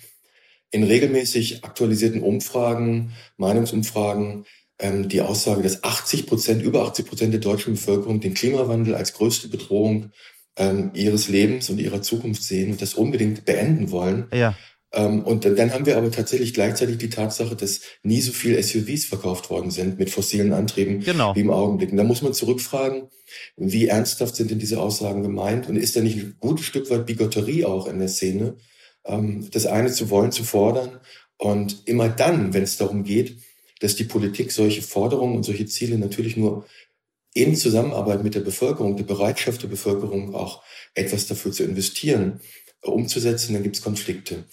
in 0.71 0.83
regelmäßig 0.83 1.63
aktualisierten 1.63 2.21
Umfragen, 2.21 3.13
Meinungsumfragen, 3.37 4.45
ähm, 4.79 5.09
die 5.09 5.21
Aussage, 5.21 5.61
dass 5.61 5.83
80 5.83 6.27
Prozent, 6.27 6.61
über 6.61 6.83
80 6.83 7.05
Prozent 7.05 7.33
der 7.33 7.41
deutschen 7.41 7.73
Bevölkerung 7.73 8.19
den 8.19 8.33
Klimawandel 8.33 8.95
als 8.95 9.13
größte 9.13 9.47
Bedrohung 9.47 10.11
ähm, 10.57 10.91
ihres 10.93 11.27
Lebens 11.27 11.69
und 11.69 11.79
ihrer 11.79 12.01
Zukunft 12.01 12.43
sehen 12.43 12.71
und 12.71 12.81
das 12.81 12.93
unbedingt 12.93 13.45
beenden 13.45 13.91
wollen. 13.91 14.27
Ja. 14.33 14.55
Ähm, 14.95 15.23
und 15.23 15.45
dann 15.45 15.73
haben 15.73 15.85
wir 15.85 15.97
aber 15.97 16.11
tatsächlich 16.11 16.53
gleichzeitig 16.53 16.97
die 16.97 17.09
Tatsache, 17.09 17.55
dass 17.55 17.81
nie 18.03 18.21
so 18.21 18.31
viel 18.31 18.61
SUVs 18.61 19.05
verkauft 19.05 19.49
worden 19.49 19.71
sind 19.71 19.99
mit 19.99 20.09
fossilen 20.09 20.53
Antrieben 20.53 21.01
genau. 21.01 21.35
wie 21.35 21.41
im 21.41 21.51
Augenblick. 21.51 21.91
Und 21.91 21.97
da 21.97 22.03
muss 22.03 22.21
man 22.21 22.33
zurückfragen, 22.33 23.09
wie 23.57 23.87
ernsthaft 23.87 24.35
sind 24.35 24.51
denn 24.51 24.59
diese 24.59 24.79
Aussagen 24.79 25.21
gemeint? 25.21 25.67
Und 25.67 25.75
ist 25.75 25.95
da 25.95 26.01
nicht 26.01 26.17
ein 26.17 26.35
gutes 26.39 26.65
Stück 26.65 26.89
weit 26.89 27.05
Bigotterie 27.05 27.65
auch 27.65 27.87
in 27.87 27.99
der 27.99 28.07
Szene, 28.07 28.55
ähm, 29.05 29.49
das 29.51 29.65
eine 29.65 29.91
zu 29.91 30.09
wollen, 30.09 30.31
zu 30.31 30.43
fordern? 30.43 30.99
Und 31.37 31.83
immer 31.85 32.07
dann, 32.07 32.53
wenn 32.53 32.63
es 32.63 32.77
darum 32.77 33.03
geht, 33.03 33.37
dass 33.79 33.95
die 33.95 34.03
Politik 34.05 34.51
solche 34.51 34.81
Forderungen 34.81 35.35
und 35.35 35.43
solche 35.43 35.65
Ziele 35.65 35.97
natürlich 35.97 36.37
nur 36.37 36.65
in 37.33 37.55
Zusammenarbeit 37.55 38.23
mit 38.23 38.35
der 38.35 38.39
Bevölkerung, 38.39 38.95
der 38.95 39.03
Bereitschaft 39.03 39.61
der 39.61 39.67
Bevölkerung 39.67 40.33
auch 40.33 40.63
etwas 40.93 41.27
dafür 41.27 41.51
zu 41.51 41.63
investieren, 41.63 42.39
umzusetzen, 42.81 43.53
dann 43.53 43.63
gibt 43.63 43.75
es 43.75 43.81
Konflikte. 43.81 44.45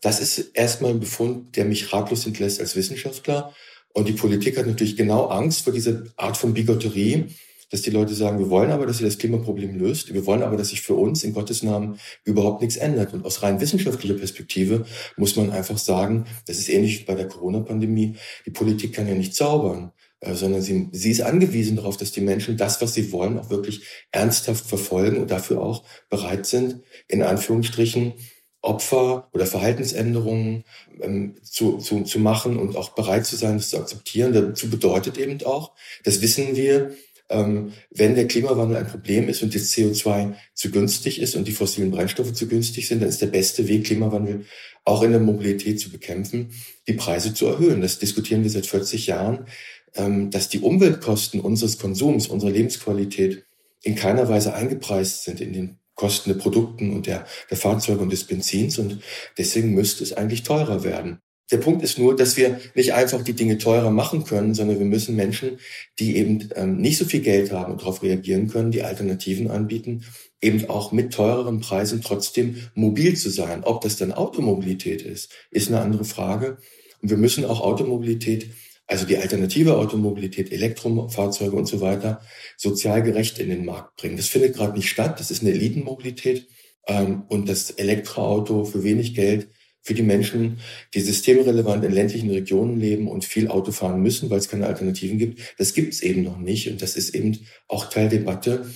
Das 0.00 0.20
ist 0.20 0.52
erstmal 0.54 0.92
ein 0.92 1.00
Befund, 1.00 1.56
der 1.56 1.66
mich 1.66 1.92
ratlos 1.92 2.26
entlässt 2.26 2.60
als 2.60 2.76
Wissenschaftler. 2.76 3.54
Und 3.92 4.08
die 4.08 4.12
Politik 4.12 4.56
hat 4.56 4.66
natürlich 4.66 4.96
genau 4.96 5.26
Angst 5.26 5.64
vor 5.64 5.72
dieser 5.72 6.04
Art 6.16 6.36
von 6.36 6.54
Bigotterie, 6.54 7.26
dass 7.70 7.82
die 7.82 7.90
Leute 7.90 8.14
sagen, 8.14 8.38
wir 8.38 8.50
wollen 8.50 8.72
aber, 8.72 8.86
dass 8.86 9.00
ihr 9.00 9.06
das 9.06 9.18
Klimaproblem 9.18 9.78
löst. 9.78 10.12
Wir 10.12 10.26
wollen 10.26 10.42
aber, 10.42 10.56
dass 10.56 10.68
sich 10.68 10.82
für 10.82 10.94
uns 10.94 11.22
in 11.24 11.32
Gottes 11.32 11.62
Namen 11.62 11.98
überhaupt 12.24 12.60
nichts 12.60 12.76
ändert. 12.76 13.14
Und 13.14 13.24
aus 13.24 13.42
rein 13.42 13.60
wissenschaftlicher 13.60 14.14
Perspektive 14.14 14.84
muss 15.16 15.36
man 15.36 15.50
einfach 15.50 15.78
sagen, 15.78 16.26
das 16.46 16.58
ist 16.58 16.68
ähnlich 16.68 17.00
wie 17.00 17.04
bei 17.04 17.14
der 17.14 17.28
Corona-Pandemie. 17.28 18.16
Die 18.44 18.50
Politik 18.50 18.92
kann 18.92 19.08
ja 19.08 19.14
nicht 19.14 19.34
zaubern, 19.34 19.92
äh, 20.20 20.34
sondern 20.34 20.62
sie, 20.62 20.88
sie 20.92 21.12
ist 21.12 21.22
angewiesen 21.22 21.76
darauf, 21.76 21.96
dass 21.96 22.12
die 22.12 22.20
Menschen 22.20 22.56
das, 22.56 22.82
was 22.82 22.94
sie 22.94 23.12
wollen, 23.12 23.38
auch 23.38 23.50
wirklich 23.50 23.84
ernsthaft 24.10 24.66
verfolgen 24.66 25.18
und 25.18 25.30
dafür 25.30 25.62
auch 25.62 25.84
bereit 26.08 26.46
sind, 26.46 26.80
in 27.08 27.22
Anführungsstrichen, 27.22 28.14
Opfer 28.62 29.30
oder 29.32 29.46
Verhaltensänderungen 29.46 30.64
ähm, 31.00 31.36
zu, 31.42 31.78
zu, 31.78 32.02
zu 32.02 32.18
machen 32.18 32.58
und 32.58 32.76
auch 32.76 32.90
bereit 32.90 33.24
zu 33.24 33.36
sein, 33.36 33.56
das 33.56 33.70
zu 33.70 33.78
akzeptieren. 33.78 34.34
Dazu 34.34 34.68
bedeutet 34.68 35.16
eben 35.16 35.42
auch, 35.46 35.72
das 36.04 36.20
wissen 36.20 36.56
wir, 36.56 36.94
ähm, 37.30 37.72
wenn 37.90 38.16
der 38.16 38.26
Klimawandel 38.26 38.76
ein 38.76 38.88
Problem 38.88 39.28
ist 39.28 39.42
und 39.42 39.54
das 39.54 39.72
CO2 39.72 40.34
zu 40.54 40.70
günstig 40.70 41.20
ist 41.20 41.36
und 41.36 41.46
die 41.46 41.52
fossilen 41.52 41.90
Brennstoffe 41.90 42.32
zu 42.32 42.48
günstig 42.48 42.88
sind, 42.88 43.00
dann 43.00 43.08
ist 43.08 43.22
der 43.22 43.28
beste 43.28 43.68
Weg, 43.68 43.84
Klimawandel 43.84 44.44
auch 44.84 45.02
in 45.02 45.12
der 45.12 45.20
Mobilität 45.20 45.78
zu 45.78 45.90
bekämpfen, 45.90 46.50
die 46.88 46.94
Preise 46.94 47.32
zu 47.32 47.46
erhöhen. 47.46 47.80
Das 47.80 47.98
diskutieren 47.98 48.42
wir 48.42 48.50
seit 48.50 48.66
40 48.66 49.06
Jahren, 49.06 49.46
ähm, 49.94 50.30
dass 50.30 50.48
die 50.48 50.60
Umweltkosten 50.60 51.40
unseres 51.40 51.78
Konsums, 51.78 52.26
unserer 52.26 52.50
Lebensqualität 52.50 53.44
in 53.82 53.94
keiner 53.94 54.28
Weise 54.28 54.52
eingepreist 54.52 55.24
sind 55.24 55.40
in 55.40 55.52
den 55.52 55.78
Kosten 55.94 56.30
der 56.30 56.38
Produkten 56.38 56.92
und 56.92 57.06
der, 57.06 57.26
der 57.50 57.56
Fahrzeuge 57.56 58.00
und 58.00 58.10
des 58.10 58.24
Benzins 58.24 58.78
und 58.78 59.02
deswegen 59.38 59.74
müsste 59.74 60.02
es 60.02 60.12
eigentlich 60.12 60.42
teurer 60.42 60.82
werden. 60.82 61.20
Der 61.50 61.58
Punkt 61.58 61.82
ist 61.82 61.98
nur, 61.98 62.14
dass 62.14 62.36
wir 62.36 62.60
nicht 62.74 62.94
einfach 62.94 63.22
die 63.22 63.32
Dinge 63.32 63.58
teurer 63.58 63.90
machen 63.90 64.24
können, 64.24 64.54
sondern 64.54 64.78
wir 64.78 64.86
müssen 64.86 65.16
Menschen, 65.16 65.58
die 65.98 66.16
eben 66.16 66.48
ähm, 66.54 66.76
nicht 66.80 66.98
so 66.98 67.04
viel 67.04 67.20
Geld 67.20 67.50
haben 67.50 67.72
und 67.72 67.80
darauf 67.80 68.02
reagieren 68.02 68.48
können, 68.48 68.70
die 68.70 68.82
Alternativen 68.82 69.50
anbieten, 69.50 70.04
eben 70.40 70.68
auch 70.70 70.92
mit 70.92 71.12
teureren 71.12 71.60
Preisen 71.60 72.02
trotzdem 72.02 72.56
mobil 72.74 73.16
zu 73.16 73.30
sein. 73.30 73.64
Ob 73.64 73.80
das 73.80 73.96
dann 73.96 74.12
Automobilität 74.12 75.02
ist, 75.02 75.32
ist 75.50 75.68
eine 75.68 75.80
andere 75.80 76.04
Frage. 76.04 76.58
Und 77.02 77.10
wir 77.10 77.16
müssen 77.16 77.44
auch 77.44 77.60
Automobilität, 77.60 78.50
also 78.86 79.04
die 79.06 79.18
alternative 79.18 79.76
Automobilität, 79.76 80.52
Elektrofahrzeuge 80.52 81.56
und 81.56 81.66
so 81.66 81.80
weiter, 81.80 82.20
sozial 82.56 83.02
gerecht 83.02 83.38
in 83.38 83.48
den 83.48 83.64
Markt 83.64 83.96
bringen. 83.96 84.16
Das 84.16 84.28
findet 84.28 84.54
gerade 84.54 84.76
nicht 84.76 84.88
statt. 84.88 85.18
Das 85.18 85.30
ist 85.30 85.42
eine 85.42 85.52
Elitenmobilität. 85.52 86.46
Ähm, 86.86 87.24
und 87.28 87.48
das 87.48 87.70
Elektroauto 87.72 88.64
für 88.64 88.84
wenig 88.84 89.14
Geld 89.14 89.48
für 89.82 89.94
die 89.94 90.02
Menschen, 90.02 90.58
die 90.94 91.00
systemrelevant 91.00 91.84
in 91.84 91.92
ländlichen 91.92 92.30
Regionen 92.30 92.78
leben 92.78 93.08
und 93.08 93.24
viel 93.24 93.48
Auto 93.48 93.72
fahren 93.72 94.02
müssen, 94.02 94.30
weil 94.30 94.38
es 94.38 94.48
keine 94.48 94.66
Alternativen 94.66 95.18
gibt. 95.18 95.40
Das 95.58 95.74
gibt 95.74 95.94
es 95.94 96.02
eben 96.02 96.22
noch 96.22 96.38
nicht. 96.38 96.70
Und 96.70 96.82
das 96.82 96.96
ist 96.96 97.14
eben 97.14 97.38
auch 97.66 97.88
Teil 97.88 98.08
Debatte, 98.08 98.66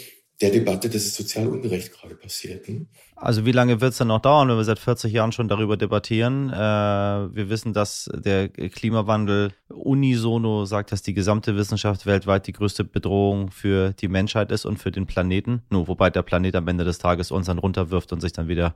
der 0.41 0.51
Debatte, 0.51 0.89
dass 0.89 1.03
es 1.03 1.15
sozial 1.15 1.47
ungerecht 1.47 1.93
gerade 1.93 2.15
passiert. 2.17 2.67
Hm? 2.67 2.89
Also 3.17 3.47
wie 3.47 3.53
lange 3.53 3.81
wird 3.81 3.93
es 3.93 3.99
dann 3.99 4.09
noch 4.09 4.21
dauern, 4.21 4.49
wenn 4.49 4.57
wir 4.57 4.65
seit 4.65 4.81
40 4.81 5.13
Jahren 5.13 5.33
schon 5.33 5.49
darüber 5.49 5.77
debattieren? 5.77 6.51
Äh, 6.51 6.57
wir 6.57 7.49
wissen, 7.49 7.73
dass 7.73 8.11
der 8.13 8.49
Klimawandel 8.49 9.53
unisono 9.69 10.65
sagt, 10.65 10.91
dass 10.91 11.03
die 11.03 11.15
gesamte 11.15 11.57
Wissenschaft 11.57 12.07
weltweit 12.07 12.47
die 12.47 12.53
größte 12.53 12.85
Bedrohung 12.85 13.51
für 13.51 13.93
die 13.93 14.09
Menschheit 14.09 14.51
ist 14.51 14.65
und 14.65 14.79
für 14.79 14.91
den 14.91 15.07
Planeten. 15.07 15.63
Nur 15.71 15.87
wobei 15.87 16.11
der 16.11 16.23
Planet 16.23 16.57
am 16.57 16.67
Ende 16.67 16.85
des 16.85 16.99
Tages 16.99 17.31
uns 17.31 17.47
dann 17.47 17.59
runterwirft 17.59 18.13
und 18.13 18.21
sich 18.21 18.33
dann 18.33 18.49
wieder 18.49 18.75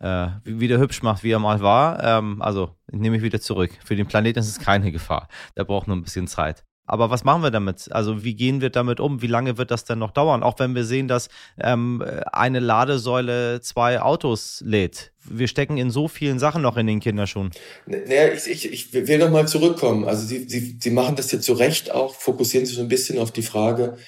äh, 0.00 0.28
wieder 0.44 0.78
hübsch 0.78 1.02
macht, 1.02 1.24
wie 1.24 1.32
er 1.32 1.38
mal 1.38 1.60
war. 1.60 2.02
Ähm, 2.04 2.40
also 2.42 2.76
nehme 2.90 3.16
ich 3.16 3.22
wieder 3.22 3.40
zurück. 3.40 3.70
Für 3.84 3.96
den 3.96 4.06
Planeten 4.06 4.38
ist 4.38 4.48
es 4.48 4.58
keine 4.58 4.92
Gefahr. 4.92 5.28
Der 5.56 5.64
braucht 5.64 5.88
nur 5.88 5.96
ein 5.96 6.02
bisschen 6.02 6.28
Zeit. 6.28 6.64
Aber 6.88 7.10
was 7.10 7.22
machen 7.22 7.42
wir 7.42 7.50
damit? 7.50 7.92
Also 7.92 8.24
wie 8.24 8.34
gehen 8.34 8.60
wir 8.60 8.70
damit 8.70 8.98
um? 8.98 9.20
Wie 9.22 9.26
lange 9.26 9.58
wird 9.58 9.70
das 9.70 9.84
denn 9.84 9.98
noch 9.98 10.10
dauern? 10.10 10.42
Auch 10.42 10.58
wenn 10.58 10.74
wir 10.74 10.84
sehen, 10.84 11.06
dass 11.06 11.28
ähm, 11.60 12.02
eine 12.32 12.60
Ladesäule 12.60 13.60
zwei 13.60 14.00
Autos 14.00 14.62
lädt. 14.64 15.12
Wir 15.22 15.48
stecken 15.48 15.76
in 15.76 15.90
so 15.90 16.08
vielen 16.08 16.38
Sachen 16.38 16.62
noch 16.62 16.78
in 16.78 16.86
den 16.86 17.00
Kinderschuhen. 17.00 17.50
Naja, 17.86 18.32
ich, 18.32 18.48
ich, 18.48 18.72
ich 18.72 18.92
will 18.94 19.18
noch 19.18 19.30
mal 19.30 19.46
zurückkommen. 19.46 20.06
Also 20.06 20.26
Sie, 20.26 20.48
Sie, 20.48 20.78
Sie 20.80 20.90
machen 20.90 21.16
das 21.16 21.30
jetzt 21.30 21.44
zu 21.44 21.52
Recht 21.52 21.90
auch, 21.90 22.14
fokussieren 22.14 22.64
sich 22.64 22.76
so 22.76 22.82
ein 22.82 22.88
bisschen 22.88 23.18
auf 23.18 23.30
die 23.30 23.42
Frage, 23.42 23.98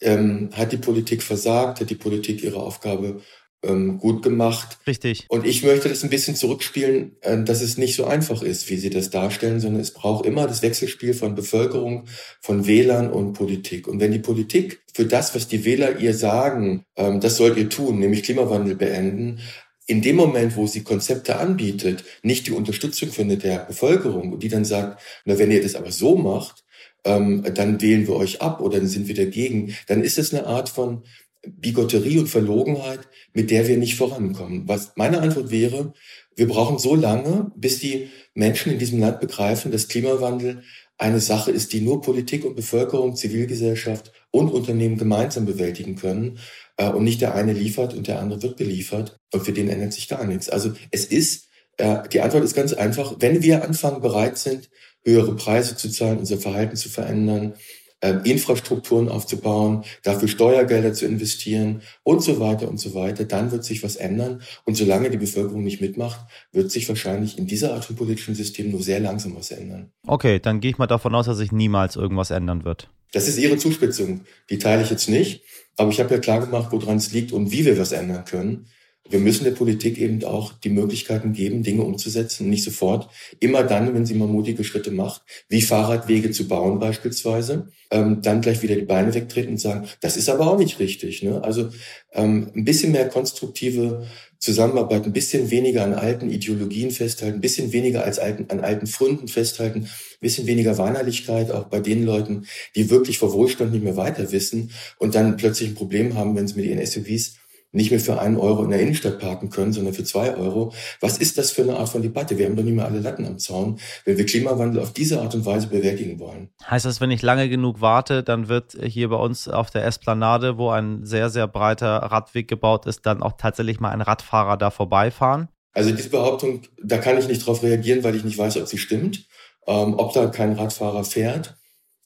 ähm, 0.00 0.50
hat 0.54 0.70
die 0.70 0.76
Politik 0.76 1.24
versagt, 1.24 1.80
hat 1.80 1.90
die 1.90 1.96
Politik 1.96 2.44
ihre 2.44 2.60
Aufgabe 2.60 3.20
ähm, 3.62 3.98
gut 3.98 4.22
gemacht. 4.22 4.78
Richtig. 4.86 5.26
Und 5.28 5.46
ich 5.46 5.64
möchte 5.64 5.88
das 5.88 6.04
ein 6.04 6.10
bisschen 6.10 6.36
zurückspielen, 6.36 7.16
äh, 7.20 7.42
dass 7.42 7.60
es 7.60 7.76
nicht 7.76 7.96
so 7.96 8.04
einfach 8.04 8.42
ist, 8.42 8.68
wie 8.70 8.76
Sie 8.76 8.90
das 8.90 9.10
darstellen, 9.10 9.60
sondern 9.60 9.80
es 9.80 9.92
braucht 9.92 10.26
immer 10.26 10.46
das 10.46 10.62
Wechselspiel 10.62 11.14
von 11.14 11.34
Bevölkerung, 11.34 12.04
von 12.40 12.66
Wählern 12.66 13.10
und 13.10 13.32
Politik. 13.32 13.88
Und 13.88 14.00
wenn 14.00 14.12
die 14.12 14.18
Politik 14.18 14.82
für 14.94 15.06
das, 15.06 15.34
was 15.34 15.48
die 15.48 15.64
Wähler 15.64 15.98
ihr 15.98 16.14
sagen, 16.14 16.84
ähm, 16.96 17.20
das 17.20 17.36
sollt 17.36 17.56
ihr 17.56 17.68
tun, 17.68 17.98
nämlich 17.98 18.22
Klimawandel 18.22 18.76
beenden, 18.76 19.40
in 19.86 20.02
dem 20.02 20.16
Moment, 20.16 20.54
wo 20.54 20.66
sie 20.66 20.84
Konzepte 20.84 21.38
anbietet, 21.38 22.04
nicht 22.22 22.46
die 22.46 22.52
Unterstützung 22.52 23.08
findet 23.08 23.42
der 23.42 23.60
Bevölkerung 23.60 24.32
und 24.32 24.42
die 24.42 24.48
dann 24.48 24.66
sagt, 24.66 25.00
na, 25.24 25.38
wenn 25.38 25.50
ihr 25.50 25.62
das 25.62 25.74
aber 25.74 25.90
so 25.90 26.14
macht, 26.14 26.62
ähm, 27.04 27.42
dann 27.54 27.80
wählen 27.80 28.06
wir 28.06 28.14
euch 28.14 28.42
ab 28.42 28.60
oder 28.60 28.78
dann 28.78 28.86
sind 28.86 29.08
wir 29.08 29.14
dagegen, 29.14 29.74
dann 29.86 30.04
ist 30.04 30.18
es 30.18 30.34
eine 30.34 30.46
Art 30.46 30.68
von 30.68 31.04
Bigotterie 31.46 32.18
und 32.18 32.28
Verlogenheit, 32.28 33.00
mit 33.32 33.50
der 33.50 33.68
wir 33.68 33.76
nicht 33.76 33.96
vorankommen. 33.96 34.66
Was 34.66 34.92
meine 34.96 35.20
Antwort 35.20 35.50
wäre, 35.50 35.92
wir 36.36 36.48
brauchen 36.48 36.78
so 36.78 36.94
lange, 36.94 37.50
bis 37.56 37.80
die 37.80 38.08
Menschen 38.34 38.72
in 38.72 38.78
diesem 38.78 39.00
Land 39.00 39.20
begreifen, 39.20 39.72
dass 39.72 39.88
Klimawandel 39.88 40.62
eine 40.96 41.20
Sache 41.20 41.50
ist, 41.50 41.72
die 41.72 41.80
nur 41.80 42.02
Politik 42.02 42.44
und 42.44 42.56
Bevölkerung, 42.56 43.14
Zivilgesellschaft 43.14 44.12
und 44.30 44.50
Unternehmen 44.50 44.98
gemeinsam 44.98 45.46
bewältigen 45.46 45.96
können 45.96 46.38
äh, 46.76 46.88
und 46.88 47.04
nicht 47.04 47.20
der 47.20 47.34
eine 47.34 47.52
liefert 47.52 47.94
und 47.94 48.08
der 48.08 48.20
andere 48.20 48.42
wird 48.42 48.56
beliefert 48.56 49.18
und 49.32 49.44
für 49.44 49.52
den 49.52 49.68
ändert 49.68 49.92
sich 49.92 50.08
gar 50.08 50.24
nichts. 50.24 50.48
Also 50.48 50.72
es 50.90 51.04
ist, 51.04 51.48
äh, 51.76 52.08
die 52.12 52.20
Antwort 52.20 52.44
ist 52.44 52.54
ganz 52.54 52.72
einfach, 52.72 53.16
wenn 53.20 53.42
wir 53.42 53.64
anfangen 53.64 54.02
bereit 54.02 54.38
sind, 54.38 54.68
höhere 55.04 55.36
Preise 55.36 55.76
zu 55.76 55.88
zahlen, 55.88 56.18
unser 56.18 56.38
Verhalten 56.38 56.76
zu 56.76 56.88
verändern, 56.88 57.54
ähm, 58.00 58.20
Infrastrukturen 58.24 59.08
aufzubauen, 59.08 59.84
dafür 60.02 60.28
Steuergelder 60.28 60.92
zu 60.92 61.06
investieren 61.06 61.82
und 62.02 62.22
so 62.22 62.38
weiter 62.38 62.68
und 62.68 62.78
so 62.78 62.94
weiter, 62.94 63.24
dann 63.24 63.50
wird 63.50 63.64
sich 63.64 63.82
was 63.82 63.96
ändern. 63.96 64.42
Und 64.64 64.76
solange 64.76 65.10
die 65.10 65.16
Bevölkerung 65.16 65.64
nicht 65.64 65.80
mitmacht, 65.80 66.20
wird 66.52 66.70
sich 66.70 66.88
wahrscheinlich 66.88 67.38
in 67.38 67.46
dieser 67.46 67.74
Art 67.74 67.84
von 67.84 67.96
politischen 67.96 68.34
System 68.34 68.70
nur 68.70 68.82
sehr 68.82 69.00
langsam 69.00 69.36
was 69.36 69.50
ändern. 69.50 69.90
Okay, 70.06 70.38
dann 70.38 70.60
gehe 70.60 70.70
ich 70.70 70.78
mal 70.78 70.86
davon 70.86 71.14
aus, 71.14 71.26
dass 71.26 71.38
sich 71.38 71.52
niemals 71.52 71.96
irgendwas 71.96 72.30
ändern 72.30 72.64
wird. 72.64 72.88
Das 73.12 73.26
ist 73.26 73.38
Ihre 73.38 73.56
Zuspitzung. 73.56 74.20
Die 74.50 74.58
teile 74.58 74.82
ich 74.82 74.90
jetzt 74.90 75.08
nicht. 75.08 75.42
Aber 75.76 75.90
ich 75.90 76.00
habe 76.00 76.12
ja 76.12 76.20
klar 76.20 76.40
gemacht, 76.40 76.68
woran 76.72 76.96
es 76.96 77.12
liegt 77.12 77.32
und 77.32 77.52
wie 77.52 77.64
wir 77.64 77.78
was 77.78 77.92
ändern 77.92 78.24
können. 78.24 78.66
Wir 79.10 79.18
müssen 79.18 79.44
der 79.44 79.52
Politik 79.52 79.98
eben 79.98 80.22
auch 80.24 80.52
die 80.52 80.68
Möglichkeiten 80.68 81.32
geben, 81.32 81.62
Dinge 81.62 81.82
umzusetzen, 81.82 82.48
nicht 82.48 82.64
sofort. 82.64 83.08
Immer 83.40 83.62
dann, 83.62 83.94
wenn 83.94 84.04
sie 84.04 84.14
mal 84.14 84.28
mutige 84.28 84.64
Schritte 84.64 84.90
macht, 84.90 85.22
wie 85.48 85.62
Fahrradwege 85.62 86.30
zu 86.30 86.46
bauen 86.46 86.78
beispielsweise, 86.78 87.68
ähm, 87.90 88.20
dann 88.22 88.40
gleich 88.42 88.62
wieder 88.62 88.74
die 88.74 88.82
Beine 88.82 89.14
wegtreten 89.14 89.52
und 89.52 89.58
sagen, 89.58 89.88
das 90.00 90.16
ist 90.16 90.28
aber 90.28 90.46
auch 90.46 90.58
nicht 90.58 90.78
richtig. 90.78 91.22
Ne? 91.22 91.42
Also 91.42 91.70
ähm, 92.12 92.50
ein 92.54 92.64
bisschen 92.64 92.92
mehr 92.92 93.08
konstruktive 93.08 94.06
Zusammenarbeit, 94.38 95.04
ein 95.04 95.12
bisschen 95.12 95.50
weniger 95.50 95.82
an 95.82 95.94
alten 95.94 96.30
Ideologien 96.30 96.90
festhalten, 96.90 97.38
ein 97.38 97.40
bisschen 97.40 97.72
weniger 97.72 98.04
als 98.04 98.18
alten, 98.18 98.46
an 98.50 98.60
alten 98.60 98.86
Funden 98.86 99.26
festhalten, 99.26 99.80
ein 99.80 99.88
bisschen 100.20 100.46
weniger 100.46 100.78
Weinerlichkeit 100.78 101.50
auch 101.50 101.64
bei 101.64 101.80
den 101.80 102.04
Leuten, 102.04 102.46
die 102.76 102.88
wirklich 102.88 103.18
vor 103.18 103.32
Wohlstand 103.32 103.72
nicht 103.72 103.82
mehr 103.82 103.96
weiter 103.96 104.30
wissen 104.30 104.70
und 104.98 105.14
dann 105.14 105.36
plötzlich 105.36 105.70
ein 105.70 105.74
Problem 105.74 106.14
haben, 106.14 106.36
wenn 106.36 106.46
sie 106.46 106.54
mit 106.54 106.66
ihren 106.66 106.84
SUVs 106.84 107.37
nicht 107.70 107.90
mehr 107.90 108.00
für 108.00 108.18
einen 108.18 108.36
Euro 108.36 108.64
in 108.64 108.70
der 108.70 108.80
Innenstadt 108.80 109.18
parken 109.18 109.50
können, 109.50 109.72
sondern 109.72 109.92
für 109.92 110.04
zwei 110.04 110.34
Euro. 110.34 110.72
Was 111.00 111.18
ist 111.18 111.36
das 111.36 111.50
für 111.50 111.62
eine 111.62 111.76
Art 111.76 111.88
von 111.88 112.00
Debatte? 112.00 112.38
Wir 112.38 112.46
haben 112.46 112.56
doch 112.56 112.62
nicht 112.62 112.74
mehr 112.74 112.86
alle 112.86 113.00
Latten 113.00 113.26
am 113.26 113.38
Zaun, 113.38 113.78
wenn 114.04 114.16
wir 114.16 114.24
Klimawandel 114.24 114.80
auf 114.80 114.92
diese 114.92 115.20
Art 115.20 115.34
und 115.34 115.44
Weise 115.44 115.66
bewältigen 115.66 116.18
wollen. 116.18 116.48
Heißt 116.68 116.86
das, 116.86 117.00
wenn 117.00 117.10
ich 117.10 117.22
lange 117.22 117.48
genug 117.48 117.80
warte, 117.80 118.22
dann 118.22 118.48
wird 118.48 118.76
hier 118.82 119.10
bei 119.10 119.16
uns 119.16 119.48
auf 119.48 119.70
der 119.70 119.84
Esplanade, 119.84 120.56
wo 120.56 120.70
ein 120.70 121.04
sehr, 121.04 121.28
sehr 121.28 121.46
breiter 121.46 121.96
Radweg 121.96 122.48
gebaut 122.48 122.86
ist, 122.86 123.04
dann 123.04 123.22
auch 123.22 123.32
tatsächlich 123.36 123.80
mal 123.80 123.90
ein 123.90 124.00
Radfahrer 124.00 124.56
da 124.56 124.70
vorbeifahren? 124.70 125.48
Also 125.72 125.92
diese 125.92 126.10
Behauptung, 126.10 126.62
da 126.82 126.98
kann 126.98 127.18
ich 127.18 127.28
nicht 127.28 127.42
darauf 127.42 127.62
reagieren, 127.62 128.02
weil 128.02 128.16
ich 128.16 128.24
nicht 128.24 128.38
weiß, 128.38 128.56
ob 128.56 128.66
sie 128.66 128.78
stimmt, 128.78 129.26
ähm, 129.66 129.94
ob 129.94 130.12
da 130.12 130.26
kein 130.26 130.54
Radfahrer 130.54 131.04
fährt. 131.04 131.56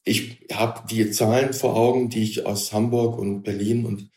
Ich 0.05 0.40
habe 0.53 0.83
die 0.90 1.11
Zahlen 1.12 1.53
vor 1.53 1.77
Augen, 1.77 2.11
die 2.11 2.25
ich 2.25 2.44
aus 2.44 2.72
Hamburg 2.72 3.16
und 3.16 3.44
Berlin 3.44 3.87
und 3.87 4.12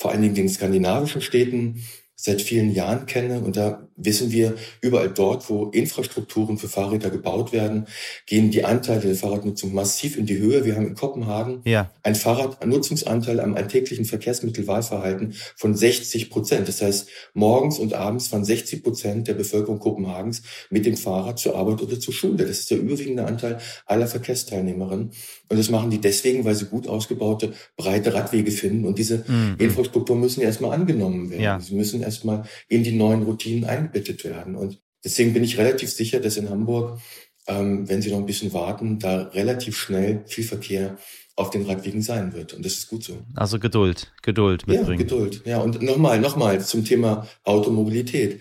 vor 0.00 0.10
allen 0.10 0.22
Dingen 0.22 0.34
den 0.34 0.48
skandinavischen 0.48 1.20
Städten 1.20 1.84
seit 2.16 2.40
vielen 2.40 2.72
Jahren 2.72 3.04
kenne. 3.04 3.40
Und 3.40 3.58
da 3.58 3.86
wissen 4.04 4.32
wir, 4.32 4.54
überall 4.80 5.10
dort, 5.10 5.48
wo 5.48 5.66
Infrastrukturen 5.66 6.58
für 6.58 6.68
Fahrräder 6.68 7.10
gebaut 7.10 7.52
werden, 7.52 7.86
gehen 8.26 8.50
die 8.50 8.64
Anteile 8.64 9.00
der 9.00 9.14
Fahrradnutzung 9.14 9.74
massiv 9.74 10.16
in 10.16 10.26
die 10.26 10.38
Höhe. 10.38 10.64
Wir 10.64 10.76
haben 10.76 10.86
in 10.86 10.94
Kopenhagen 10.94 11.60
ja. 11.64 11.90
ein 12.02 12.14
Fahrradnutzungsanteil 12.14 13.40
am 13.40 13.54
alltäglichen 13.54 14.04
Verkehrsmittelwahlverhalten 14.04 15.34
von 15.56 15.74
60 15.74 16.30
Prozent. 16.30 16.68
Das 16.68 16.82
heißt, 16.82 17.08
morgens 17.34 17.78
und 17.78 17.94
abends 17.94 18.28
fahren 18.28 18.44
60 18.44 18.82
Prozent 18.82 19.28
der 19.28 19.34
Bevölkerung 19.34 19.78
Kopenhagens 19.78 20.42
mit 20.70 20.86
dem 20.86 20.96
Fahrrad 20.96 21.38
zur 21.38 21.56
Arbeit 21.56 21.82
oder 21.82 21.98
zur 21.98 22.14
Schule. 22.14 22.46
Das 22.46 22.50
ist 22.50 22.70
der 22.70 22.78
überwiegende 22.78 23.24
Anteil 23.24 23.58
aller 23.86 24.06
Verkehrsteilnehmerinnen. 24.06 25.10
Und 25.48 25.56
das 25.58 25.68
machen 25.68 25.90
die 25.90 26.00
deswegen, 26.00 26.44
weil 26.44 26.54
sie 26.54 26.66
gut 26.66 26.86
ausgebaute, 26.86 27.52
breite 27.76 28.14
Radwege 28.14 28.52
finden. 28.52 28.84
Und 28.84 28.98
diese 28.98 29.24
mhm. 29.26 29.56
Infrastruktur 29.58 30.16
müssen 30.16 30.42
erstmal 30.42 30.72
angenommen 30.72 31.30
werden. 31.30 31.42
Ja. 31.42 31.60
Sie 31.60 31.74
müssen 31.74 32.02
erstmal 32.02 32.44
in 32.68 32.84
die 32.84 32.92
neuen 32.92 33.24
Routinen 33.24 33.64
eingebettet 33.90 34.24
werden. 34.24 34.54
Und 34.54 34.78
deswegen 35.04 35.32
bin 35.32 35.44
ich 35.44 35.58
relativ 35.58 35.90
sicher, 35.90 36.20
dass 36.20 36.36
in 36.36 36.48
Hamburg, 36.48 37.00
ähm, 37.46 37.88
wenn 37.88 38.02
Sie 38.02 38.10
noch 38.10 38.18
ein 38.18 38.26
bisschen 38.26 38.52
warten, 38.52 38.98
da 38.98 39.22
relativ 39.28 39.76
schnell 39.76 40.22
viel 40.26 40.44
Verkehr 40.44 40.96
auf 41.36 41.50
den 41.50 41.64
Radwegen 41.64 42.02
sein 42.02 42.34
wird. 42.34 42.52
Und 42.54 42.64
das 42.64 42.74
ist 42.74 42.88
gut 42.88 43.02
so. 43.02 43.18
Also 43.34 43.58
Geduld, 43.58 44.12
Geduld 44.22 44.66
mitbringen. 44.66 45.00
Ja, 45.00 45.04
Geduld. 45.04 45.42
Ja, 45.46 45.58
und 45.58 45.80
nochmal, 45.82 46.20
nochmal 46.20 46.60
zum 46.60 46.84
Thema 46.84 47.26
Automobilität. 47.44 48.40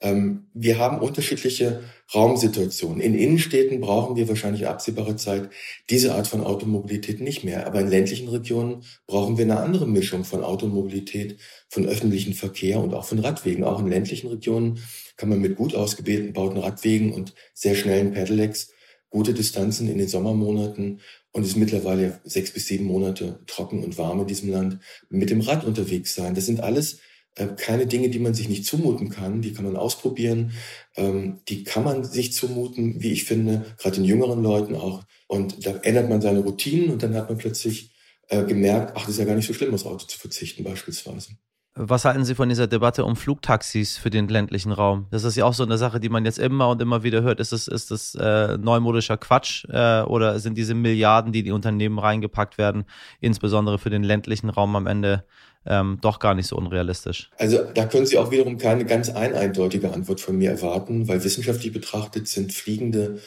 Ähm, 0.00 0.46
wir 0.54 0.78
haben 0.78 1.00
unterschiedliche 1.00 1.82
Raumsituationen. 2.14 3.00
In 3.00 3.14
Innenstädten 3.14 3.80
brauchen 3.80 4.16
wir 4.16 4.28
wahrscheinlich 4.28 4.66
absehbare 4.66 5.16
Zeit 5.16 5.50
diese 5.90 6.14
Art 6.14 6.28
von 6.28 6.42
Automobilität 6.42 7.20
nicht 7.20 7.44
mehr. 7.44 7.66
Aber 7.66 7.80
in 7.80 7.88
ländlichen 7.88 8.28
Regionen 8.28 8.84
brauchen 9.06 9.36
wir 9.36 9.44
eine 9.44 9.60
andere 9.60 9.86
Mischung 9.86 10.24
von 10.24 10.44
Automobilität, 10.44 11.38
von 11.68 11.86
öffentlichem 11.86 12.32
Verkehr 12.32 12.80
und 12.80 12.94
auch 12.94 13.04
von 13.04 13.18
Radwegen. 13.18 13.64
Auch 13.64 13.80
in 13.80 13.88
ländlichen 13.88 14.28
Regionen 14.28 14.80
kann 15.16 15.28
man 15.28 15.40
mit 15.40 15.56
gut 15.56 15.74
ausgebauten 15.74 16.58
Radwegen 16.58 17.12
und 17.12 17.34
sehr 17.54 17.74
schnellen 17.74 18.12
Pedelecs 18.12 18.70
gute 19.10 19.32
Distanzen 19.32 19.88
in 19.88 19.98
den 19.98 20.08
Sommermonaten 20.08 21.00
und 21.32 21.42
es 21.42 21.50
ist 21.50 21.56
mittlerweile 21.56 22.20
sechs 22.24 22.50
bis 22.50 22.66
sieben 22.66 22.86
Monate 22.86 23.40
trocken 23.46 23.84
und 23.84 23.96
warm 23.98 24.20
in 24.20 24.26
diesem 24.26 24.50
Land 24.50 24.78
mit 25.08 25.30
dem 25.30 25.40
Rad 25.40 25.64
unterwegs 25.64 26.14
sein. 26.14 26.34
Das 26.34 26.46
sind 26.46 26.60
alles 26.60 27.00
äh, 27.38 27.48
keine 27.56 27.86
Dinge, 27.86 28.10
die 28.10 28.18
man 28.18 28.34
sich 28.34 28.48
nicht 28.48 28.66
zumuten 28.66 29.10
kann. 29.10 29.42
Die 29.42 29.52
kann 29.52 29.64
man 29.64 29.76
ausprobieren. 29.76 30.52
Ähm, 30.96 31.40
die 31.48 31.64
kann 31.64 31.84
man 31.84 32.04
sich 32.04 32.32
zumuten, 32.32 33.00
wie 33.00 33.12
ich 33.12 33.24
finde, 33.24 33.64
gerade 33.78 33.96
den 33.96 34.04
jüngeren 34.04 34.42
Leuten 34.42 34.74
auch. 34.74 35.04
Und 35.26 35.64
da 35.66 35.76
ändert 35.82 36.08
man 36.08 36.20
seine 36.20 36.40
Routinen 36.40 36.90
und 36.90 37.02
dann 37.02 37.14
hat 37.14 37.28
man 37.28 37.38
plötzlich 37.38 37.92
äh, 38.28 38.44
gemerkt, 38.44 38.92
ach, 38.96 39.02
das 39.02 39.10
ist 39.10 39.18
ja 39.18 39.24
gar 39.24 39.36
nicht 39.36 39.46
so 39.46 39.54
schlimm, 39.54 39.72
aufs 39.72 39.86
Auto 39.86 40.06
zu 40.06 40.18
verzichten 40.18 40.64
beispielsweise. 40.64 41.32
Was 41.80 42.04
halten 42.04 42.24
Sie 42.24 42.34
von 42.34 42.48
dieser 42.48 42.66
Debatte 42.66 43.04
um 43.04 43.14
Flugtaxis 43.14 43.98
für 43.98 44.10
den 44.10 44.26
ländlichen 44.26 44.72
Raum? 44.72 45.06
Das 45.12 45.22
ist 45.22 45.36
ja 45.36 45.44
auch 45.44 45.54
so 45.54 45.62
eine 45.62 45.78
Sache, 45.78 46.00
die 46.00 46.08
man 46.08 46.24
jetzt 46.24 46.40
immer 46.40 46.68
und 46.70 46.82
immer 46.82 47.04
wieder 47.04 47.22
hört. 47.22 47.38
Ist 47.38 47.52
das, 47.52 47.68
ist 47.68 47.92
das 47.92 48.16
äh, 48.16 48.58
neumodischer 48.58 49.16
Quatsch 49.16 49.64
äh, 49.68 50.02
oder 50.02 50.40
sind 50.40 50.58
diese 50.58 50.74
Milliarden, 50.74 51.30
die 51.30 51.44
die 51.44 51.52
Unternehmen 51.52 52.00
reingepackt 52.00 52.58
werden, 52.58 52.84
insbesondere 53.20 53.78
für 53.78 53.90
den 53.90 54.02
ländlichen 54.02 54.50
Raum 54.50 54.74
am 54.74 54.88
Ende 54.88 55.24
ähm, 55.66 55.98
doch 56.00 56.18
gar 56.18 56.34
nicht 56.34 56.46
so 56.46 56.56
unrealistisch. 56.56 57.30
Also 57.36 57.64
da 57.74 57.86
können 57.86 58.06
Sie 58.06 58.18
auch 58.18 58.30
wiederum 58.30 58.58
keine 58.58 58.84
ganz 58.84 59.10
eindeutige 59.10 59.92
Antwort 59.92 60.20
von 60.20 60.36
mir 60.36 60.50
erwarten, 60.50 61.08
weil 61.08 61.24
wissenschaftlich 61.24 61.72
betrachtet 61.72 62.28
sind 62.28 62.52
fliegende 62.52 63.20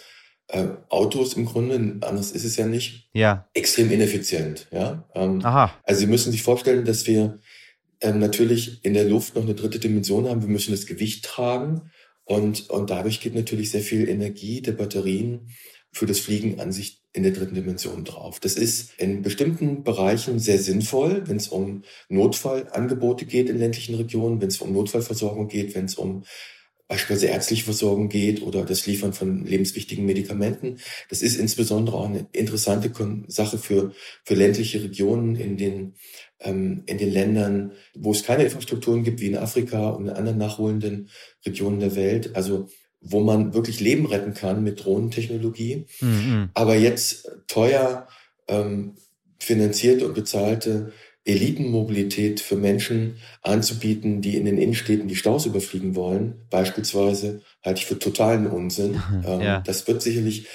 äh, 0.47 0.67
Autos 0.89 1.33
im 1.33 1.45
Grunde, 1.45 2.05
anders 2.05 2.31
ist 2.31 2.43
es 2.43 2.57
ja 2.57 2.65
nicht, 2.65 3.09
ja. 3.13 3.47
extrem 3.53 3.89
ineffizient. 3.91 4.67
Ja? 4.71 5.07
Ähm, 5.15 5.43
Aha. 5.43 5.73
Also 5.83 6.01
Sie 6.01 6.07
müssen 6.07 6.31
sich 6.31 6.43
vorstellen, 6.43 6.85
dass 6.85 7.07
wir 7.07 7.39
ähm, 8.01 8.19
natürlich 8.19 8.83
in 8.83 8.93
der 8.93 9.05
Luft 9.05 9.35
noch 9.35 9.43
eine 9.43 9.55
dritte 9.55 9.79
Dimension 9.79 10.27
haben. 10.27 10.41
Wir 10.41 10.49
müssen 10.49 10.71
das 10.71 10.85
Gewicht 10.85 11.23
tragen. 11.23 11.91
Und, 12.23 12.69
und 12.69 12.89
dadurch 12.89 13.19
geht 13.19 13.35
natürlich 13.35 13.71
sehr 13.71 13.81
viel 13.81 14.07
Energie 14.07 14.61
der 14.61 14.73
Batterien 14.73 15.49
für 15.91 16.05
das 16.05 16.19
Fliegen 16.19 16.59
an 16.59 16.71
sich 16.71 17.00
in 17.13 17.23
der 17.23 17.33
dritten 17.33 17.55
Dimension 17.55 18.05
drauf. 18.05 18.39
Das 18.39 18.55
ist 18.55 18.93
in 18.97 19.21
bestimmten 19.21 19.83
Bereichen 19.83 20.39
sehr 20.39 20.59
sinnvoll, 20.59 21.23
wenn 21.27 21.37
es 21.37 21.49
um 21.49 21.83
Notfallangebote 22.09 23.25
geht 23.25 23.49
in 23.49 23.59
ländlichen 23.59 23.95
Regionen, 23.95 24.41
wenn 24.41 24.47
es 24.47 24.61
um 24.61 24.71
Notfallversorgung 24.71 25.47
geht, 25.47 25.75
wenn 25.75 25.85
es 25.85 25.95
um 25.95 26.23
beispielsweise 26.91 27.27
ärztliche 27.27 27.63
Versorgung 27.63 28.09
geht 28.09 28.41
oder 28.41 28.65
das 28.65 28.85
Liefern 28.85 29.13
von 29.13 29.45
lebenswichtigen 29.45 30.05
Medikamenten. 30.05 30.77
Das 31.09 31.21
ist 31.21 31.37
insbesondere 31.37 31.95
auch 31.95 32.09
eine 32.09 32.27
interessante 32.33 32.91
Sache 33.27 33.57
für, 33.57 33.93
für 34.25 34.35
ländliche 34.35 34.83
Regionen 34.83 35.37
in 35.37 35.55
den, 35.55 35.93
ähm, 36.41 36.83
in 36.87 36.97
den 36.97 37.09
Ländern, 37.09 37.71
wo 37.95 38.11
es 38.11 38.23
keine 38.23 38.43
Infrastrukturen 38.43 39.03
gibt, 39.03 39.21
wie 39.21 39.27
in 39.27 39.37
Afrika 39.37 39.91
und 39.91 40.07
in 40.07 40.13
anderen 40.13 40.37
nachholenden 40.37 41.09
Regionen 41.45 41.79
der 41.79 41.95
Welt. 41.95 42.35
Also 42.35 42.67
wo 43.01 43.19
man 43.19 43.53
wirklich 43.53 43.79
Leben 43.79 44.05
retten 44.05 44.33
kann 44.33 44.63
mit 44.63 44.85
Drohnentechnologie. 44.85 45.85
Mhm. 45.99 46.49
Aber 46.53 46.75
jetzt 46.75 47.29
teuer 47.47 48.07
ähm, 48.47 48.95
finanzierte 49.39 50.05
und 50.05 50.13
bezahlte 50.13 50.93
Elitenmobilität 51.23 52.39
für 52.39 52.55
Menschen 52.55 53.17
anzubieten, 53.41 54.21
die 54.21 54.37
in 54.37 54.45
den 54.45 54.57
Innenstädten 54.57 55.07
die 55.07 55.15
Staus 55.15 55.45
überfliegen 55.45 55.95
wollen, 55.95 56.45
beispielsweise, 56.49 57.41
halte 57.63 57.81
ich 57.81 57.85
für 57.85 57.99
totalen 57.99 58.47
Unsinn. 58.47 59.01
Ähm, 59.23 59.41
ja. 59.41 59.59
Das 59.59 59.87
wird 59.87 60.01
sicherlich 60.01 60.47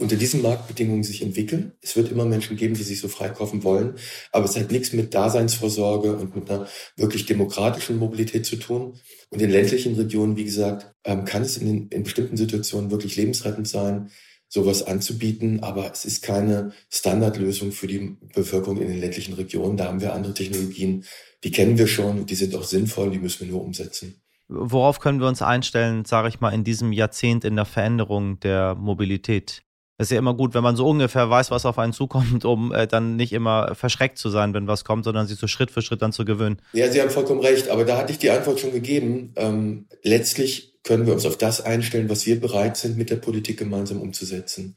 unter 0.00 0.16
diesen 0.16 0.42
Marktbedingungen 0.42 1.04
sich 1.04 1.22
entwickeln. 1.22 1.72
Es 1.80 1.96
wird 1.96 2.10
immer 2.10 2.24
Menschen 2.24 2.56
geben, 2.56 2.74
die 2.74 2.82
sich 2.82 3.00
so 3.00 3.06
freikaufen 3.06 3.62
wollen, 3.62 3.94
aber 4.32 4.44
es 4.44 4.56
hat 4.56 4.72
nichts 4.72 4.92
mit 4.92 5.14
Daseinsvorsorge 5.14 6.16
und 6.16 6.34
mit 6.34 6.50
einer 6.50 6.66
wirklich 6.96 7.26
demokratischen 7.26 7.98
Mobilität 7.98 8.44
zu 8.44 8.56
tun. 8.56 8.98
Und 9.30 9.40
in 9.40 9.50
ländlichen 9.50 9.94
Regionen, 9.94 10.36
wie 10.36 10.44
gesagt, 10.44 10.92
ähm, 11.04 11.24
kann 11.24 11.42
es 11.42 11.56
in, 11.56 11.88
in 11.88 12.02
bestimmten 12.02 12.36
Situationen 12.36 12.90
wirklich 12.90 13.16
lebensrettend 13.16 13.68
sein, 13.68 14.10
sowas 14.48 14.82
anzubieten, 14.82 15.62
aber 15.62 15.92
es 15.92 16.04
ist 16.04 16.22
keine 16.22 16.72
Standardlösung 16.88 17.70
für 17.70 17.86
die 17.86 18.16
Bevölkerung 18.34 18.80
in 18.80 18.88
den 18.88 19.00
ländlichen 19.00 19.34
Regionen. 19.34 19.76
Da 19.76 19.84
haben 19.84 20.00
wir 20.00 20.14
andere 20.14 20.34
Technologien, 20.34 21.04
die 21.44 21.50
kennen 21.50 21.78
wir 21.78 21.86
schon, 21.86 22.26
die 22.26 22.34
sind 22.34 22.54
auch 22.54 22.64
sinnvoll, 22.64 23.10
die 23.10 23.18
müssen 23.18 23.46
wir 23.46 23.52
nur 23.52 23.62
umsetzen. 23.62 24.22
Worauf 24.48 24.98
können 24.98 25.20
wir 25.20 25.28
uns 25.28 25.42
einstellen, 25.42 26.06
sage 26.06 26.28
ich 26.28 26.40
mal, 26.40 26.54
in 26.54 26.64
diesem 26.64 26.92
Jahrzehnt 26.92 27.44
in 27.44 27.54
der 27.54 27.66
Veränderung 27.66 28.40
der 28.40 28.74
Mobilität? 28.74 29.62
Es 30.00 30.06
ist 30.06 30.12
ja 30.12 30.18
immer 30.18 30.34
gut, 30.34 30.54
wenn 30.54 30.62
man 30.62 30.76
so 30.76 30.88
ungefähr 30.88 31.28
weiß, 31.28 31.50
was 31.50 31.66
auf 31.66 31.76
einen 31.76 31.92
zukommt, 31.92 32.44
um 32.44 32.72
äh, 32.72 32.86
dann 32.86 33.16
nicht 33.16 33.32
immer 33.32 33.74
verschreckt 33.74 34.16
zu 34.16 34.30
sein, 34.30 34.54
wenn 34.54 34.68
was 34.68 34.84
kommt, 34.84 35.04
sondern 35.04 35.26
sich 35.26 35.38
so 35.38 35.48
Schritt 35.48 35.72
für 35.72 35.82
Schritt 35.82 36.02
dann 36.02 36.12
zu 36.12 36.24
gewöhnen. 36.24 36.62
Ja, 36.72 36.90
Sie 36.90 37.00
haben 37.00 37.10
vollkommen 37.10 37.40
recht, 37.40 37.68
aber 37.68 37.84
da 37.84 37.98
hatte 37.98 38.12
ich 38.12 38.18
die 38.18 38.30
Antwort 38.30 38.60
schon 38.60 38.70
gegeben. 38.70 39.32
Ähm, 39.34 39.86
letztlich 40.04 40.74
können 40.84 41.04
wir 41.04 41.14
uns 41.14 41.26
auf 41.26 41.36
das 41.36 41.60
einstellen, 41.60 42.08
was 42.08 42.26
wir 42.26 42.40
bereit 42.40 42.76
sind, 42.76 42.96
mit 42.96 43.10
der 43.10 43.16
Politik 43.16 43.58
gemeinsam 43.58 44.00
umzusetzen. 44.00 44.76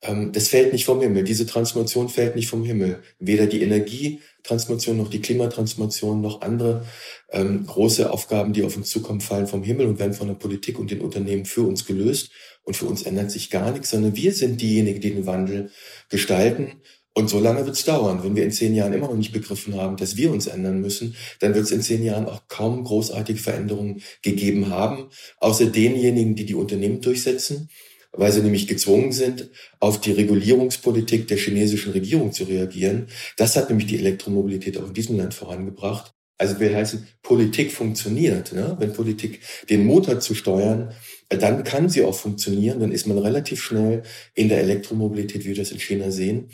Ähm, 0.00 0.32
das 0.32 0.48
fällt 0.48 0.72
nicht 0.72 0.86
vom 0.86 1.02
Himmel. 1.02 1.24
Diese 1.24 1.44
Transformation 1.44 2.08
fällt 2.08 2.34
nicht 2.34 2.48
vom 2.48 2.64
Himmel. 2.64 3.02
Weder 3.18 3.46
die 3.46 3.60
Energietransformation 3.60 4.96
noch 4.96 5.10
die 5.10 5.20
Klimatransformation 5.20 6.22
noch 6.22 6.40
andere 6.40 6.86
ähm, 7.30 7.66
große 7.66 8.10
Aufgaben, 8.10 8.54
die 8.54 8.64
auf 8.64 8.78
uns 8.78 8.88
zukommen, 8.88 9.20
fallen 9.20 9.46
vom 9.46 9.62
Himmel 9.62 9.86
und 9.88 9.98
werden 9.98 10.14
von 10.14 10.28
der 10.28 10.34
Politik 10.34 10.78
und 10.78 10.90
den 10.90 11.02
Unternehmen 11.02 11.44
für 11.44 11.62
uns 11.62 11.84
gelöst 11.84 12.30
und 12.64 12.76
für 12.76 12.86
uns 12.86 13.02
ändert 13.02 13.30
sich 13.30 13.50
gar 13.50 13.70
nichts, 13.72 13.90
sondern 13.90 14.16
wir 14.16 14.32
sind 14.32 14.60
diejenigen, 14.60 15.00
die 15.00 15.14
den 15.14 15.26
Wandel 15.26 15.70
gestalten. 16.08 16.80
Und 17.16 17.30
so 17.30 17.38
lange 17.38 17.64
wird 17.64 17.76
es 17.76 17.84
dauern. 17.84 18.24
Wenn 18.24 18.34
wir 18.34 18.42
in 18.42 18.50
zehn 18.50 18.74
Jahren 18.74 18.92
immer 18.92 19.06
noch 19.06 19.14
nicht 19.14 19.32
begriffen 19.32 19.76
haben, 19.76 19.96
dass 19.96 20.16
wir 20.16 20.32
uns 20.32 20.48
ändern 20.48 20.80
müssen, 20.80 21.14
dann 21.38 21.54
wird 21.54 21.64
es 21.64 21.70
in 21.70 21.80
zehn 21.80 22.02
Jahren 22.02 22.26
auch 22.26 22.48
kaum 22.48 22.82
großartige 22.82 23.38
Veränderungen 23.38 24.02
gegeben 24.22 24.68
haben, 24.68 25.10
außer 25.38 25.66
denjenigen, 25.66 26.34
die 26.34 26.44
die 26.44 26.56
Unternehmen 26.56 27.00
durchsetzen, 27.00 27.68
weil 28.10 28.32
sie 28.32 28.40
nämlich 28.40 28.66
gezwungen 28.66 29.12
sind, 29.12 29.48
auf 29.78 30.00
die 30.00 30.10
Regulierungspolitik 30.10 31.28
der 31.28 31.36
chinesischen 31.36 31.92
Regierung 31.92 32.32
zu 32.32 32.44
reagieren. 32.44 33.06
Das 33.36 33.54
hat 33.54 33.68
nämlich 33.68 33.86
die 33.86 33.98
Elektromobilität 33.98 34.76
auch 34.78 34.88
in 34.88 34.94
diesem 34.94 35.16
Land 35.16 35.34
vorangebracht. 35.34 36.12
Also 36.36 36.58
will 36.58 36.74
heißen, 36.74 37.06
Politik 37.22 37.70
funktioniert. 37.70 38.52
Ne? 38.52 38.76
Wenn 38.80 38.92
Politik 38.92 39.40
den 39.70 39.86
Motor 39.86 40.18
zu 40.18 40.34
steuern, 40.34 40.92
dann 41.28 41.64
kann 41.64 41.88
sie 41.88 42.04
auch 42.04 42.14
funktionieren. 42.14 42.80
Dann 42.80 42.92
ist 42.92 43.06
man 43.06 43.18
relativ 43.18 43.62
schnell 43.62 44.02
in 44.34 44.48
der 44.48 44.60
Elektromobilität, 44.60 45.44
wie 45.44 45.48
wir 45.48 45.56
das 45.56 45.72
in 45.72 45.80
China 45.80 46.10
sehen. 46.10 46.48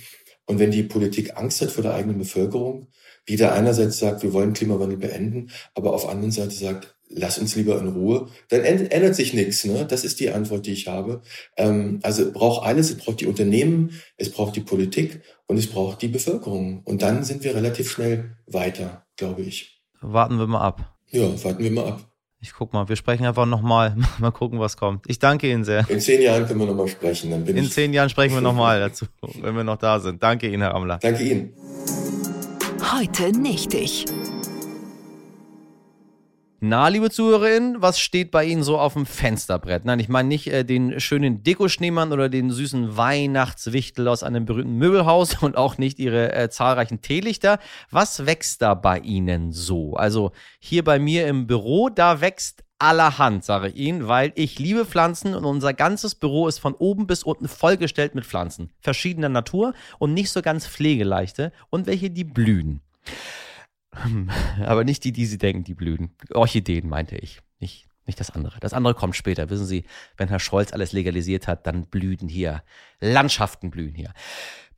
Und 0.47 0.59
wenn 0.59 0.71
die 0.71 0.83
Politik 0.83 1.37
Angst 1.37 1.61
hat 1.61 1.71
vor 1.71 1.83
der 1.83 1.95
eigenen 1.95 2.19
Bevölkerung, 2.19 2.89
die 3.29 3.37
da 3.37 3.53
einerseits 3.53 3.99
sagt, 3.99 4.23
wir 4.23 4.33
wollen 4.33 4.53
Klimawandel 4.53 4.99
beenden, 4.99 5.51
aber 5.75 5.93
auf 5.93 6.03
der 6.03 6.11
anderen 6.11 6.33
Seite 6.33 6.55
sagt, 6.55 6.97
lass 7.09 7.39
uns 7.39 7.55
lieber 7.57 7.79
in 7.79 7.89
Ruhe, 7.89 8.29
dann 8.49 8.63
ändert 8.63 9.15
sich 9.15 9.35
nichts. 9.35 9.65
Ne? 9.65 9.85
Das 9.87 10.05
ist 10.05 10.21
die 10.21 10.31
Antwort, 10.31 10.67
die 10.67 10.73
ich 10.73 10.89
habe. 10.89 11.23
Ähm, 11.57 12.01
also 12.03 12.33
braucht 12.33 12.65
alles, 12.65 12.91
es 12.91 12.97
braucht 12.97 13.21
die 13.21 13.27
Unternehmen, 13.27 14.01
es 14.17 14.31
braucht 14.31 14.57
die 14.57 14.61
Politik 14.61 15.21
und 15.47 15.59
es 15.59 15.67
braucht 15.67 16.03
die 16.03 16.09
Bevölkerung. 16.09 16.83
Und 16.85 17.03
dann 17.03 17.25
sind 17.25 17.45
wir 17.45 17.55
relativ 17.55 17.91
schnell 17.91 18.37
weiter, 18.47 19.07
glaube 19.17 19.43
ich. 19.43 19.83
Warten 20.01 20.39
wir 20.39 20.47
mal 20.47 20.63
ab. 20.63 20.97
Ja, 21.11 21.45
warten 21.45 21.63
wir 21.63 21.71
mal 21.71 21.87
ab. 21.87 22.10
Ich 22.43 22.55
guck 22.55 22.73
mal, 22.73 22.89
wir 22.89 22.97
sprechen 22.97 23.27
einfach 23.27 23.45
nochmal. 23.45 23.95
Mal 24.19 24.31
gucken, 24.31 24.59
was 24.61 24.77
kommt. 24.77 25.05
Ich 25.09 25.19
danke 25.19 25.51
Ihnen 25.51 25.65
sehr. 25.65 25.89
In 25.91 26.01
zehn 26.01 26.23
Jahren 26.23 26.47
können 26.47 26.61
wir 26.61 26.67
nochmal 26.67 26.89
sprechen. 26.89 27.31
Dann 27.31 27.45
bin 27.45 27.57
In 27.57 27.65
ich 27.65 27.73
zehn 27.73 27.93
Jahren 27.93 28.09
sprechen 28.09 28.35
wir 28.35 28.41
nochmal 28.41 28.81
dazu, 28.89 29.07
wenn 29.43 29.55
wir 29.55 29.65
noch 29.65 29.77
da 29.77 30.01
sind. 30.01 30.23
Danke 30.23 30.49
Ihnen, 30.49 30.63
Herr 30.63 30.75
Amler. 30.75 30.99
Danke 31.03 31.23
Ihnen. 31.23 31.53
Heute 32.95 33.31
nicht 33.39 33.75
ich. 33.75 34.07
Na, 36.63 36.89
liebe 36.89 37.09
Zuhörerinnen, 37.09 37.81
was 37.81 37.99
steht 37.99 38.31
bei 38.31 38.45
Ihnen 38.45 38.63
so 38.63 38.79
auf 38.79 38.93
dem 38.93 39.07
Fensterbrett? 39.07 39.87
Nein, 39.87 39.99
ich 39.99 40.11
meine 40.11 40.29
nicht 40.29 40.49
äh, 40.49 40.63
den 40.63 41.01
schönen 41.01 41.43
Dekoschneemann 41.43 42.13
oder 42.13 42.29
den 42.29 42.51
süßen 42.51 42.99
Weihnachtswichtel 42.99 44.07
aus 44.07 44.23
einem 44.23 44.45
berühmten 44.45 44.77
Möbelhaus 44.77 45.37
und 45.43 45.57
auch 45.57 45.79
nicht 45.79 45.99
Ihre 45.99 46.35
äh, 46.35 46.51
zahlreichen 46.51 47.01
Teelichter. 47.01 47.61
Was 47.91 48.27
wächst 48.27 48.61
da 48.61 48.75
bei 48.75 48.99
Ihnen 48.99 49.53
so? 49.53 49.95
Also 49.95 50.33
hier 50.59 50.85
bei 50.85 50.99
mir 50.99 51.29
im 51.29 51.47
Büro, 51.47 51.89
da 51.89 52.21
wächst 52.21 52.63
allerhand, 52.79 53.43
sage 53.43 53.69
ich 53.69 53.77
Ihnen, 53.77 54.07
weil 54.07 54.33
ich 54.35 54.59
liebe 54.59 54.85
Pflanzen 54.85 55.35
und 55.35 55.47
unser 55.47 55.73
ganzes 55.73 56.15
Büro 56.15 56.47
ist 56.47 56.59
von 56.59 56.75
oben 56.75 57.07
bis 57.07 57.23
unten 57.23 57.49
vollgestellt 57.49 58.15
mit 58.15 58.27
Pflanzen. 58.27 58.71
Verschiedener 58.81 59.31
Natur 59.31 59.73
und 59.99 60.13
nicht 60.13 60.31
so 60.31 60.43
ganz 60.43 60.67
pflegeleichte 60.67 61.53
und 61.71 61.87
welche, 61.87 62.11
die 62.11 62.25
blühen. 62.25 62.83
Aber 64.65 64.85
nicht 64.85 65.05
die, 65.05 65.13
die 65.13 65.27
Sie 65.27 65.39
denken, 65.39 65.65
die 65.65 65.75
blühen. 65.75 66.11
Orchideen 66.33 66.89
meinte 66.89 67.17
ich. 67.17 67.41
Nicht, 67.59 67.90
nicht 68.11 68.21
das 68.21 68.31
andere. 68.31 68.59
Das 68.61 68.75
andere 68.75 68.95
kommt 68.95 69.17
später. 69.17 69.49
Wissen 69.51 69.67
Sie, 69.67 69.85
wenn 70.17 70.29
Herr 70.29 70.41
Scholz 70.41 70.73
alles 70.73 70.93
legalisiert 70.93 71.47
hat, 71.47 71.67
dann 71.67 71.87
blühen 71.87 72.29
hier. 72.29 72.63
Landschaften 73.01 73.71
blühen 73.71 73.95
hier. 73.95 74.13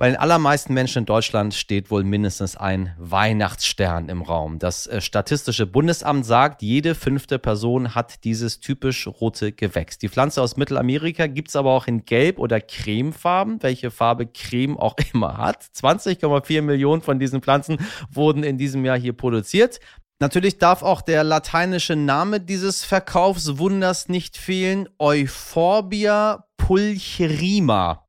Bei 0.02 0.08
den 0.08 0.16
allermeisten 0.16 0.74
Menschen 0.74 1.00
in 1.00 1.06
Deutschland 1.06 1.54
steht 1.54 1.88
wohl 1.90 2.02
mindestens 2.02 2.56
ein 2.56 2.92
Weihnachtsstern 2.98 4.08
im 4.08 4.22
Raum. 4.22 4.58
Das 4.58 4.88
äh, 4.88 5.00
Statistische 5.00 5.64
Bundesamt 5.64 6.26
sagt, 6.26 6.60
jede 6.60 6.96
fünfte 6.96 7.38
Person 7.38 7.94
hat 7.94 8.24
dieses 8.24 8.58
typisch 8.58 9.06
rote 9.06 9.52
Gewächs. 9.52 9.98
Die 9.98 10.08
Pflanze 10.08 10.42
aus 10.42 10.56
Mittelamerika 10.56 11.28
gibt 11.28 11.50
es 11.50 11.56
aber 11.56 11.70
auch 11.70 11.86
in 11.86 12.04
Gelb- 12.04 12.40
oder 12.40 12.60
Cremefarben, 12.60 13.62
welche 13.62 13.92
Farbe 13.92 14.26
Creme 14.26 14.76
auch 14.76 14.96
immer 15.12 15.36
hat. 15.36 15.62
20,4 15.62 16.62
Millionen 16.62 17.02
von 17.02 17.20
diesen 17.20 17.40
Pflanzen 17.40 17.78
wurden 18.10 18.42
in 18.42 18.58
diesem 18.58 18.84
Jahr 18.84 18.98
hier 18.98 19.12
produziert. 19.12 19.78
Natürlich 20.22 20.58
darf 20.58 20.84
auch 20.84 21.02
der 21.02 21.24
lateinische 21.24 21.96
Name 21.96 22.38
dieses 22.38 22.84
Verkaufswunders 22.84 24.08
nicht 24.08 24.36
fehlen. 24.36 24.88
Euphorbia 25.00 26.44
pulcherima. 26.56 28.06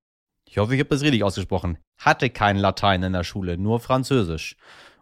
Ich 0.48 0.60
hoffe, 0.60 0.76
ich 0.76 0.80
habe 0.80 0.90
das 0.90 1.02
richtig 1.02 1.24
ausgesprochen. 1.24 1.80
Hatte 1.98 2.30
kein 2.30 2.58
Latein 2.58 3.02
in 3.02 3.14
der 3.14 3.24
Schule, 3.24 3.58
nur 3.58 3.80
Französisch. 3.80 4.58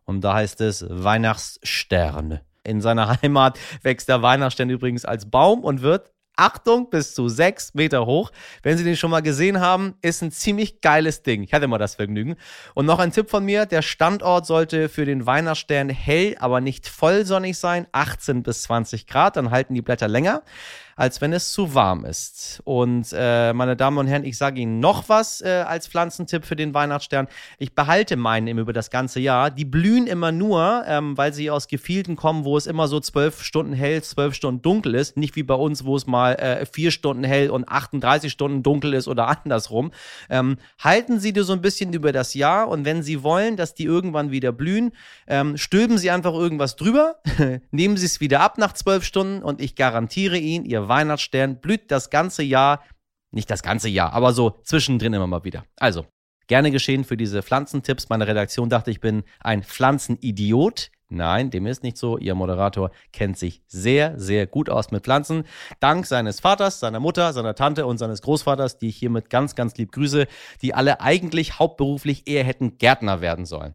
Und 0.06 0.22
da 0.22 0.36
heißt 0.36 0.62
es 0.62 0.86
Weihnachtsstern. 0.88 2.40
In 2.64 2.80
seiner 2.80 3.22
Heimat 3.22 3.60
wächst 3.82 4.08
der 4.08 4.22
Weihnachtsstern 4.22 4.70
übrigens 4.70 5.04
als 5.04 5.30
Baum 5.30 5.66
und 5.66 5.82
wird 5.82 6.14
Achtung, 6.36 6.90
bis 6.90 7.14
zu 7.14 7.30
sechs 7.30 7.74
Meter 7.74 8.06
hoch. 8.06 8.32
Wenn 8.64 8.78
Sie 8.78 8.84
den 8.84 8.96
schon 8.96 9.12
mal 9.12 9.22
gesehen 9.22 9.60
haben, 9.60 9.96
ist 10.02 10.22
ein 10.22 10.32
ziemlich 10.32 10.82
geiles 10.82 11.24
Ding. 11.24 11.44
Ich 11.44 11.54
hatte 11.54 11.68
mal 11.68 11.78
das 11.78 11.96
Vergnügen. 11.96 12.36
Und 12.74 12.86
noch 12.86 13.00
ein 13.00 13.12
Tipp 13.12 13.30
von 13.30 13.46
mir: 13.46 13.66
Der 13.66 13.82
Standort 13.82 14.46
sollte 14.46 14.90
für 14.90 15.06
den 15.06 15.26
Weihnachtsstern 15.26 15.90
hell, 15.90 16.36
aber 16.40 16.62
nicht 16.62 16.88
vollsonnig 16.88 17.58
sein. 17.58 17.88
18 17.92 18.44
bis 18.44 18.64
20 18.64 19.08
Grad, 19.08 19.36
dann 19.36 19.52
halten 19.52 19.74
die 19.74 19.82
Blätter 19.82 20.08
länger. 20.08 20.44
Als 21.02 21.20
wenn 21.20 21.34
es 21.34 21.52
zu 21.52 21.74
warm 21.74 22.06
ist. 22.06 22.62
Und 22.64 23.08
äh, 23.12 23.54
meine 23.54 23.76
Damen 23.76 23.98
und 23.98 24.06
Herren, 24.06 24.24
ich 24.24 24.38
sage 24.38 24.62
Ihnen 24.62 24.80
noch 24.80 25.10
was 25.10 25.42
äh, 25.42 25.64
als 25.68 25.88
Pflanzentipp 25.88 26.46
für 26.46 26.56
den 26.56 26.76
Weihnachtsstern. 26.76 27.28
Ich 27.58 27.74
behalte 27.74 28.18
meinen 28.18 28.46
immer 28.46 28.62
über 28.62 28.72
das 28.72 28.92
ganze 28.92 29.20
Jahr. 29.20 29.50
Die 29.50 29.66
blühen 29.66 30.06
immer 30.06 30.32
nur, 30.32 30.84
ähm, 30.86 31.18
weil 31.18 31.34
sie 31.34 31.50
aus 31.50 31.68
Gefilden 31.68 32.16
kommen, 32.16 32.46
wo 32.46 32.56
es 32.56 32.68
immer 32.68 32.88
so 32.88 33.00
zwölf 33.00 33.42
Stunden 33.42 33.74
hell, 33.74 34.04
zwölf 34.04 34.36
Stunden 34.36 34.62
dunkel 34.62 34.94
ist. 34.94 35.18
Nicht 35.18 35.36
wie 35.36 35.42
bei 35.42 35.56
uns, 35.56 35.86
wo 35.86 35.96
es 35.96 36.06
mal 36.06 36.34
äh, 36.36 36.68
vier 36.68 36.92
Stunden 36.92 37.24
hell 37.24 37.50
und 37.50 37.68
38 37.68 38.32
Stunden 38.32 38.62
dunkel 38.62 38.94
ist 38.94 39.08
oder 39.08 39.28
andersrum. 39.44 39.90
Ähm, 40.30 40.58
halten 40.78 41.20
Sie 41.20 41.34
die 41.34 41.42
so 41.42 41.54
ein 41.54 41.62
bisschen 41.62 41.94
über 41.94 42.12
das 42.12 42.36
Jahr 42.36 42.68
und 42.68 42.86
wenn 42.86 43.02
Sie 43.02 43.24
wollen, 43.24 43.58
dass 43.58 43.74
die 43.74 43.86
irgendwann 43.86 44.30
wieder 44.30 44.52
blühen, 44.52 44.92
ähm, 45.26 45.58
stülpen 45.58 45.98
Sie 45.98 46.12
einfach 46.12 46.36
irgendwas 46.36 46.76
drüber, 46.76 47.16
nehmen 47.72 47.98
Sie 47.98 48.06
es 48.06 48.22
wieder 48.22 48.42
ab 48.42 48.60
nach 48.60 48.74
zwölf 48.74 49.04
Stunden 49.04 49.42
und 49.42 49.62
ich 49.62 49.76
garantiere 49.76 50.38
Ihnen, 50.38 50.64
Ihr 50.64 50.91
Weihnachtsstern 50.92 51.62
blüht 51.62 51.90
das 51.90 52.10
ganze 52.10 52.44
Jahr, 52.44 52.84
nicht 53.32 53.50
das 53.50 53.64
ganze 53.64 53.88
Jahr, 53.88 54.12
aber 54.12 54.34
so 54.34 54.60
zwischendrin 54.64 55.14
immer 55.14 55.26
mal 55.26 55.46
wieder. 55.46 55.64
Also, 55.78 56.06
gerne 56.48 56.70
geschehen 56.70 57.06
für 57.06 57.16
diese 57.16 57.42
Pflanzentipps. 57.42 58.10
Meine 58.10 58.28
Redaktion 58.28 58.70
dachte, 58.70 58.92
ich 58.92 59.00
bin 59.00 59.24
ein 59.40 59.64
Pflanzenidiot. 59.64 60.92
Nein, 61.08 61.50
dem 61.50 61.66
ist 61.66 61.82
nicht 61.82 61.96
so. 61.96 62.18
Ihr 62.18 62.36
Moderator 62.36 62.92
kennt 63.14 63.38
sich 63.38 63.62
sehr, 63.68 64.20
sehr 64.20 64.48
gut 64.48 64.70
aus 64.70 64.92
mit 64.92 65.06
Pflanzen. 65.06 65.46
Dank 65.80 66.06
seines 66.06 66.42
Vaters, 66.42 66.82
seiner 66.82 67.00
Mutter, 67.00 67.32
seiner 67.32 67.56
Tante 67.56 67.86
und 67.86 67.98
seines 67.98 68.22
Großvaters, 68.22 68.80
die 68.80 68.90
ich 68.90 68.98
hiermit 68.98 69.30
ganz, 69.30 69.56
ganz 69.56 69.78
lieb 69.78 69.94
grüße, 69.94 70.28
die 70.62 70.74
alle 70.74 71.00
eigentlich 71.00 71.58
hauptberuflich 71.58 72.28
eher 72.28 72.44
hätten 72.44 72.78
Gärtner 72.78 73.22
werden 73.22 73.46
sollen. 73.46 73.74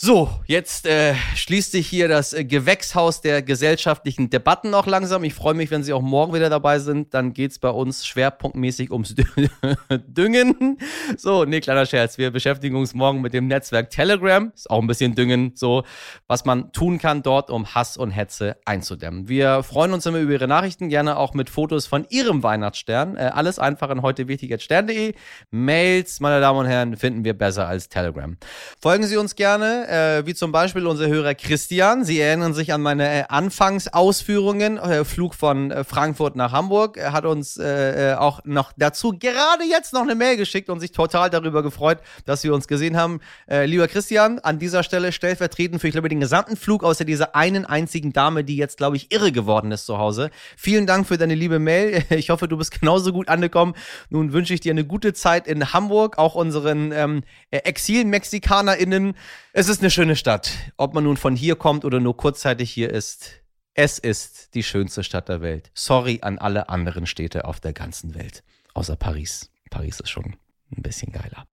So, 0.00 0.30
jetzt 0.46 0.86
äh, 0.86 1.16
schließt 1.34 1.72
sich 1.72 1.88
hier 1.88 2.06
das 2.06 2.32
äh, 2.32 2.44
Gewächshaus 2.44 3.20
der 3.20 3.42
gesellschaftlichen 3.42 4.30
Debatten 4.30 4.72
auch 4.72 4.86
langsam. 4.86 5.24
Ich 5.24 5.34
freue 5.34 5.54
mich, 5.54 5.72
wenn 5.72 5.82
Sie 5.82 5.92
auch 5.92 6.02
morgen 6.02 6.32
wieder 6.32 6.48
dabei 6.48 6.78
sind. 6.78 7.14
Dann 7.14 7.32
geht 7.32 7.50
es 7.50 7.58
bei 7.58 7.70
uns 7.70 8.06
schwerpunktmäßig 8.06 8.92
ums 8.92 9.16
Düngen. 9.90 10.78
So, 11.16 11.44
nee, 11.44 11.60
kleiner 11.60 11.84
Scherz. 11.84 12.16
Wir 12.16 12.30
beschäftigen 12.30 12.76
uns 12.76 12.94
morgen 12.94 13.20
mit 13.22 13.32
dem 13.32 13.48
Netzwerk 13.48 13.90
Telegram. 13.90 14.52
Ist 14.54 14.70
auch 14.70 14.80
ein 14.80 14.86
bisschen 14.86 15.16
Düngen, 15.16 15.54
so 15.56 15.82
was 16.28 16.44
man 16.44 16.70
tun 16.70 16.98
kann 16.98 17.24
dort, 17.24 17.50
um 17.50 17.74
Hass 17.74 17.96
und 17.96 18.12
Hetze 18.12 18.56
einzudämmen. 18.64 19.28
Wir 19.28 19.64
freuen 19.64 19.92
uns 19.92 20.06
immer 20.06 20.20
über 20.20 20.32
Ihre 20.32 20.46
Nachrichten, 20.46 20.90
gerne 20.90 21.16
auch 21.16 21.34
mit 21.34 21.50
Fotos 21.50 21.86
von 21.88 22.06
Ihrem 22.08 22.44
Weihnachtsstern. 22.44 23.16
Äh, 23.16 23.32
alles 23.34 23.58
einfach 23.58 23.90
an 23.90 24.02
heute 24.02 24.28
wichtig 24.28 24.62
stern.de. 24.62 25.14
Mails, 25.50 26.20
meine 26.20 26.40
Damen 26.40 26.60
und 26.60 26.66
Herren, 26.66 26.96
finden 26.96 27.24
wir 27.24 27.36
besser 27.36 27.66
als 27.66 27.88
Telegram. 27.88 28.36
Folgen 28.80 29.04
Sie 29.04 29.16
uns 29.16 29.34
gerne 29.34 29.87
äh, 29.88 30.26
wie 30.26 30.34
zum 30.34 30.52
Beispiel 30.52 30.86
unser 30.86 31.08
Hörer 31.08 31.34
Christian. 31.34 32.04
Sie 32.04 32.20
erinnern 32.20 32.54
sich 32.54 32.72
an 32.72 32.82
meine 32.82 33.08
äh, 33.08 33.24
Anfangsausführungen. 33.28 34.76
Äh, 34.78 35.04
Flug 35.04 35.34
von 35.34 35.70
äh, 35.70 35.84
Frankfurt 35.84 36.36
nach 36.36 36.52
Hamburg. 36.52 36.96
Er 36.96 37.12
hat 37.12 37.24
uns 37.24 37.56
äh, 37.56 38.14
auch 38.18 38.40
noch 38.44 38.72
dazu 38.76 39.14
gerade 39.18 39.64
jetzt 39.64 39.92
noch 39.92 40.02
eine 40.02 40.14
Mail 40.14 40.36
geschickt 40.36 40.68
und 40.68 40.80
sich 40.80 40.92
total 40.92 41.30
darüber 41.30 41.62
gefreut, 41.62 41.98
dass 42.26 42.44
wir 42.44 42.54
uns 42.54 42.68
gesehen 42.68 42.96
haben. 42.96 43.20
lieber 43.48 43.88
Christian, 43.88 44.38
an 44.40 44.58
dieser 44.58 44.82
Stelle 44.82 45.12
stellvertretend 45.12 45.80
für, 45.80 45.88
ich 45.88 45.92
glaube, 45.92 46.08
den 46.08 46.20
gesamten 46.20 46.56
Flug, 46.56 46.84
außer 46.84 47.04
dieser 47.04 47.34
einen 47.34 47.64
einzigen 47.64 48.12
Dame, 48.12 48.44
die 48.44 48.56
jetzt, 48.56 48.76
glaube 48.76 48.96
ich, 48.96 49.12
irre 49.12 49.32
geworden 49.32 49.72
ist 49.72 49.86
zu 49.86 49.98
Hause. 49.98 50.30
Vielen 50.56 50.86
Dank 50.86 51.06
für 51.06 51.18
deine 51.18 51.34
liebe 51.34 51.58
Mail. 51.58 52.04
Ich 52.18 52.30
hoffe, 52.30 52.48
du 52.48 52.56
bist 52.56 52.80
genauso 52.80 53.12
gut 53.12 53.28
angekommen. 53.28 53.74
Nun 54.10 54.32
wünsche 54.32 54.52
ich 54.52 54.60
dir 54.60 54.72
eine 54.72 54.84
gute 54.84 55.12
Zeit 55.12 55.46
in 55.46 55.72
Hamburg, 55.72 56.18
auch 56.18 56.34
unseren 56.34 56.92
ähm, 56.92 57.22
Exil-MexikanerInnen. 57.50 59.14
Es 59.52 59.68
ist 59.68 59.77
eine 59.80 59.90
schöne 59.90 60.16
Stadt. 60.16 60.50
Ob 60.76 60.94
man 60.94 61.04
nun 61.04 61.16
von 61.16 61.36
hier 61.36 61.56
kommt 61.56 61.84
oder 61.84 62.00
nur 62.00 62.16
kurzzeitig 62.16 62.70
hier 62.70 62.90
ist, 62.90 63.42
es 63.74 63.98
ist 63.98 64.54
die 64.54 64.62
schönste 64.62 65.04
Stadt 65.04 65.28
der 65.28 65.40
Welt. 65.40 65.70
Sorry 65.74 66.18
an 66.22 66.38
alle 66.38 66.68
anderen 66.68 67.06
Städte 67.06 67.44
auf 67.44 67.60
der 67.60 67.72
ganzen 67.72 68.14
Welt. 68.14 68.42
Außer 68.74 68.96
Paris. 68.96 69.50
Paris 69.70 70.00
ist 70.00 70.10
schon 70.10 70.36
ein 70.76 70.82
bisschen 70.82 71.12
geiler. 71.12 71.46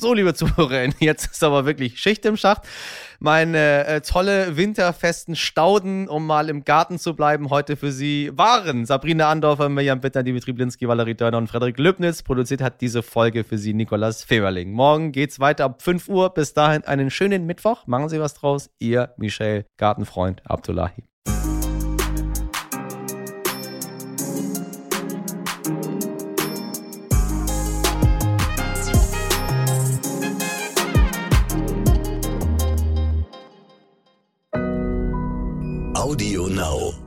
So, 0.00 0.14
liebe 0.14 0.32
Zuhörerinnen, 0.32 0.96
jetzt 1.00 1.30
ist 1.30 1.44
aber 1.44 1.66
wirklich 1.66 2.00
Schicht 2.00 2.24
im 2.24 2.38
Schacht. 2.38 2.62
Meine 3.18 3.84
äh, 3.84 4.00
tolle 4.00 4.56
winterfesten 4.56 5.36
Stauden, 5.36 6.08
um 6.08 6.26
mal 6.26 6.48
im 6.48 6.64
Garten 6.64 6.98
zu 6.98 7.14
bleiben, 7.14 7.50
heute 7.50 7.76
für 7.76 7.92
Sie 7.92 8.30
waren 8.32 8.86
Sabrina 8.86 9.30
Andorfer, 9.30 9.68
Mirjam 9.68 10.00
Bittner, 10.00 10.22
Dimitri 10.22 10.54
Blinski, 10.54 10.88
Valerie 10.88 11.14
Dörner 11.14 11.36
und 11.36 11.48
Frederik 11.48 11.78
Lübnitz. 11.78 12.22
Produziert 12.22 12.62
hat 12.62 12.80
diese 12.80 13.02
Folge 13.02 13.44
für 13.44 13.58
Sie 13.58 13.74
Nikolas 13.74 14.24
Femerling. 14.24 14.72
Morgen 14.72 15.12
geht's 15.12 15.38
weiter 15.38 15.66
ab 15.66 15.82
5 15.82 16.08
Uhr. 16.08 16.30
Bis 16.32 16.54
dahin 16.54 16.82
einen 16.84 17.10
schönen 17.10 17.44
Mittwoch. 17.44 17.86
Machen 17.86 18.08
Sie 18.08 18.20
was 18.20 18.32
draus. 18.32 18.70
Ihr 18.78 19.12
Michel, 19.18 19.66
Gartenfreund 19.76 20.40
Abdullahi. 20.46 21.09
Audio 36.00 36.46
Now. 36.48 36.99